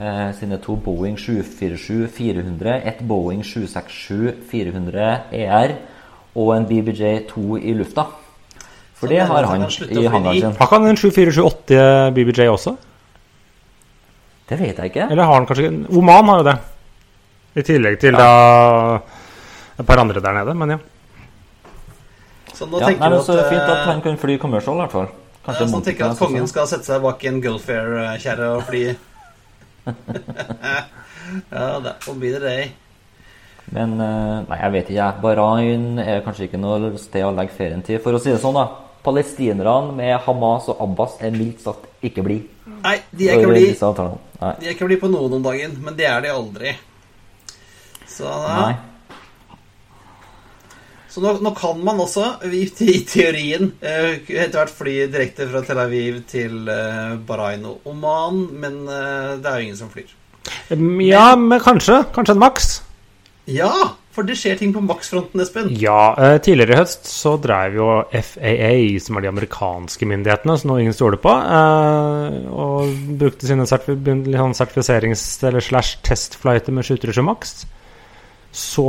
[0.00, 5.76] eh, sine to Boeing 747-400, et Boeing 767-400 ER
[6.40, 8.06] og en BBJ-2 i lufta.
[9.00, 10.52] For det har han i hangaren sin.
[10.58, 12.74] Har ikke han en 747-80 BBJ også?
[14.50, 15.06] Det vet jeg ikke.
[15.10, 16.56] Eller har han kanskje Oman har jo det.
[17.60, 18.26] I tillegg til da
[19.80, 20.78] et par andre der nede, men ja.
[22.54, 24.76] Så nå Ja, tenker nei, du at, så fint at eh, han kan fly commercial,
[24.76, 25.08] i hvert fall.
[25.08, 28.82] ja, Kanskje så han tenker at kongen skal sette seg bak en Gulfair-kjerre og fly.
[31.54, 32.68] ja, derfor blir det det.
[33.70, 35.08] Men eh, nei, jeg vet ikke.
[35.22, 38.00] Bahrain er kanskje ikke noe sted å legge ferien til.
[38.02, 38.66] For å si det sånn, da.
[39.00, 42.50] Palestinerne med Hamas og Abbas er mildt sagt ikke blide.
[42.80, 44.20] Nei, de er ikke for blid disse avtalene.
[44.40, 44.52] Nei.
[44.58, 46.74] De er ikke blide på noen om dagen, men det er de aldri.
[48.04, 48.89] Så, da Nei.
[51.10, 55.64] Så nå, nå kan man også, i, i teorien, eh, etter hvert fly direkte fra
[55.66, 60.12] Tel Aviv til eh, Bahrain og Oman, men eh, det er jo ingen som flyr.
[61.04, 62.04] Ja, men kanskje.
[62.14, 62.70] Kanskje en maks.
[63.50, 63.72] Ja,
[64.14, 65.72] for det skjer ting på maksfronten, Espen.
[65.80, 70.70] Ja, eh, tidligere i høst så drev jo FAA, som er de amerikanske myndighetene, som
[70.70, 76.86] nå ingen stoler på, eh, og brukte sine sertif sånn sertifiserings- eller slash testflighter med
[76.86, 77.54] 737 Max.
[78.50, 78.86] Så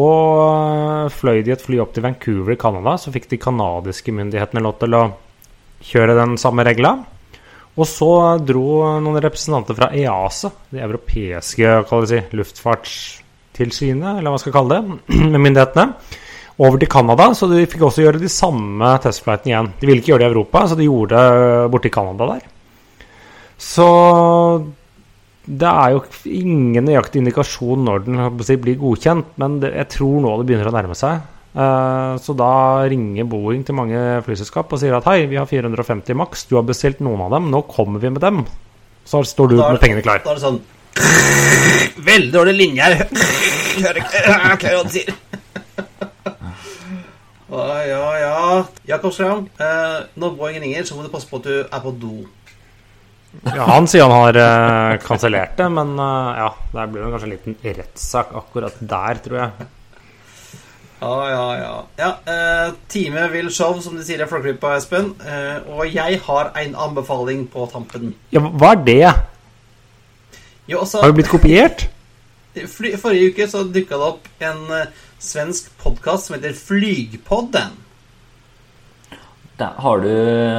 [1.13, 4.79] fløy de et fly opp til Vancouver i Canada, så fikk de canadiske myndighetene lov
[4.81, 5.03] til å
[5.85, 6.95] kjøre den samme regla.
[7.77, 8.09] Og så
[8.43, 14.79] dro noen representanter fra EASA, det europeiske skal si, luftfartstilsynet, eller hva skal jeg kalle
[14.79, 14.99] det,
[15.35, 15.87] med myndighetene,
[16.61, 17.29] over til Canada.
[17.37, 19.71] Så de fikk også gjøre de samme testflightene igjen.
[19.77, 22.49] De ville ikke gjøre det i Europa, så de gjorde det borti Canada der.
[23.61, 23.87] Så
[25.51, 30.21] det er jo ingen nøyaktig indikasjon når den si, blir godkjent, men det, jeg tror
[30.23, 31.23] nå det begynner å nærme seg.
[31.51, 32.51] Uh, så da
[32.87, 36.67] ringer Boeing til mange flyselskap og sier at hei, vi har 450 maks, du har
[36.67, 38.45] bestilt noen av dem, nå kommer vi med dem.
[39.03, 40.21] Så står du Da med pengene klar.
[40.23, 40.61] Da er det sånn
[42.01, 43.03] Veldig dårlig linje her.
[43.81, 45.13] Hører ikke hva du sier.
[47.51, 48.63] Ja, ja.
[48.87, 51.91] Jakob Strand, eh, når Boeing ringer, så må du passe på at du er på
[51.99, 52.13] do.
[53.45, 57.29] Ja, han sier han har uh, kansellert det, men uh, ja, der blir det kanskje
[57.29, 59.69] en liten rettssak akkurat der, tror jeg.
[61.01, 61.75] Ja, ja, ja.
[61.97, 65.13] ja uh, time vil show, som de sier i Flåklypa, Espen.
[65.23, 68.11] Uh, og jeg har en anbefaling på tampen.
[68.35, 68.99] Ja, hva er det?
[70.67, 71.87] Jo, altså, Har du blitt kopiert?
[72.67, 74.89] Forrige uke så dukka det opp en eh,
[75.23, 77.77] svensk podkast som heter Flygpodden.
[79.83, 80.11] Har, du,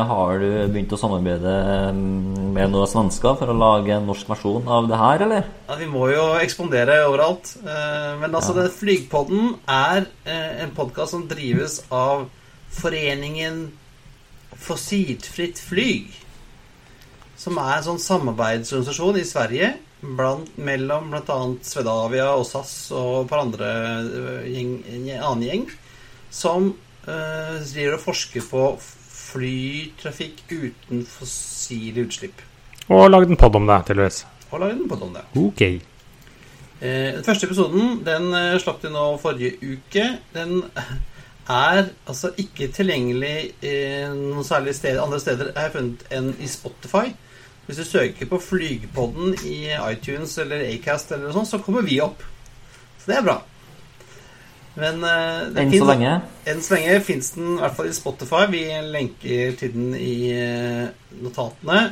[0.08, 1.52] har du begynt å samarbeide
[1.96, 5.48] mm, med noen svensker for å lage en norsk versjon av det her, eller?
[5.68, 7.54] Ja, Vi må jo ekspandere overalt.
[7.62, 12.28] Eh, Men altså, den Flygpodden er eh, en podkast som drives av
[12.72, 13.64] foreningen
[14.62, 16.12] Fossilfritt flyg.
[17.40, 19.72] Som er en sånn samarbeidsorganisasjon i Sverige
[20.02, 21.40] blant, mellom bl.a.
[21.66, 24.72] Svedavia og SAS og et par andre eh, gjeng,
[25.18, 25.68] annen gjeng.
[26.32, 26.72] Som
[27.06, 32.42] uh, driver og forsker på flytrafikk uten fossile utslipp.
[32.92, 34.24] Og lagd en pod om det, tydeligvis.
[34.50, 35.24] Og lagd en podd om det.
[35.40, 35.62] Ok.
[36.82, 40.06] Uh, den første episoden den uh, slapp de nå forrige uke.
[40.34, 40.60] Den
[41.48, 46.48] er altså ikke tilgjengelig eh, noen særlig sted, andre steder jeg har funnet enn i
[46.50, 47.10] Spotify.
[47.66, 49.56] Hvis du søker på Flygpodden i
[49.90, 52.22] iTunes eller Acast, eller noe sånt, så kommer vi opp.
[52.98, 53.36] Så det er bra.
[54.78, 56.12] Men uh, det Enn så lenge.
[56.48, 58.46] enn så lenge fins den i hvert fall i Spotify.
[58.52, 58.62] Vi
[58.94, 60.86] lenker til den i eh,
[61.20, 61.90] notatene.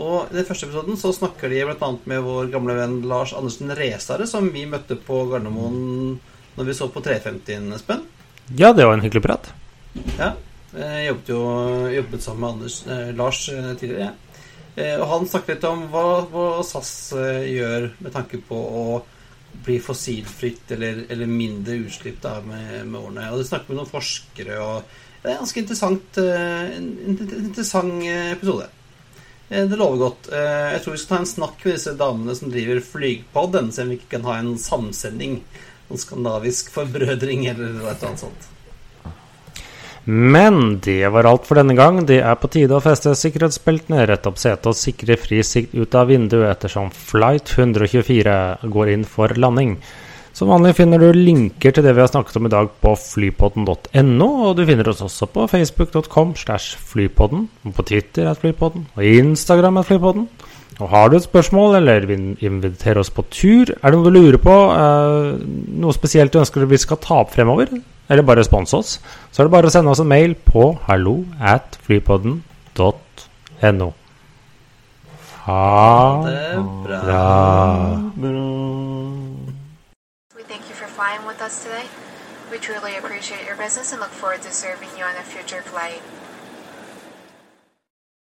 [0.00, 1.90] Og i den første episoden så snakker de bl.a.
[2.08, 6.16] med vår gamle venn Lars Andersen Resare, som vi møtte på Gardermoen
[6.56, 8.02] når vi så på 350, Espen.
[8.56, 9.52] Ja, det var en hyggelig prat.
[10.18, 10.32] Ja.
[10.72, 11.40] Jeg jobbet jo
[11.92, 14.08] jobbet sammen med Anders, eh, Lars eh, tidligere.
[14.08, 14.32] Ja.
[14.74, 18.84] Eh, og han snakket litt om hva, hva SAS eh, gjør med tanke på å
[19.64, 23.30] bli fossilfritt eller, eller mindre utslipp da, med, med årene.
[23.32, 26.86] Og det snakker med noen forskere, og det er en ganske interessant, eh, en,
[27.44, 28.68] interessant eh, episode.
[29.48, 30.30] Eh, Det lover godt.
[30.32, 33.92] Jeg tror vi skal ta en snakk med disse damene som driver Flygpodden, se om
[33.92, 35.38] vi ikke kan ha en samsending.
[35.90, 38.51] Noen skandinavisk forbrødring eller noe sånt.
[40.04, 42.00] Men det var alt for denne gang.
[42.06, 45.94] Det er på tide å feste sikkerhetsbeltene, rette opp setet og sikre fri sikt ut
[45.94, 48.38] av vinduet ettersom flight 124
[48.72, 49.76] går inn for landing.
[50.32, 54.28] Som vanlig finner du linker til det vi har snakket om i dag på flypodden.no,
[54.48, 57.44] og du finner oss også på facebook.com slash flypodden,
[57.76, 60.26] på Twitter at flypodden, og Instagram at flypodden.
[60.80, 64.16] Og har du et spørsmål, eller vil invitere oss på tur, er det noe du
[64.16, 65.44] lurer på, eh,
[65.84, 67.76] noe spesielt du ønsker vi skal ta opp fremover,
[68.12, 68.98] eller bare sponse oss,
[69.32, 73.88] så er det bare å sende oss en mail på hallo at flypodden.no.
[75.42, 77.00] Ha Det bra.
[78.14, 78.44] bra.
[80.36, 81.88] We thank you for flying with us today.
[82.52, 86.02] We truly appreciate your business and look forward to serving you on a future flight.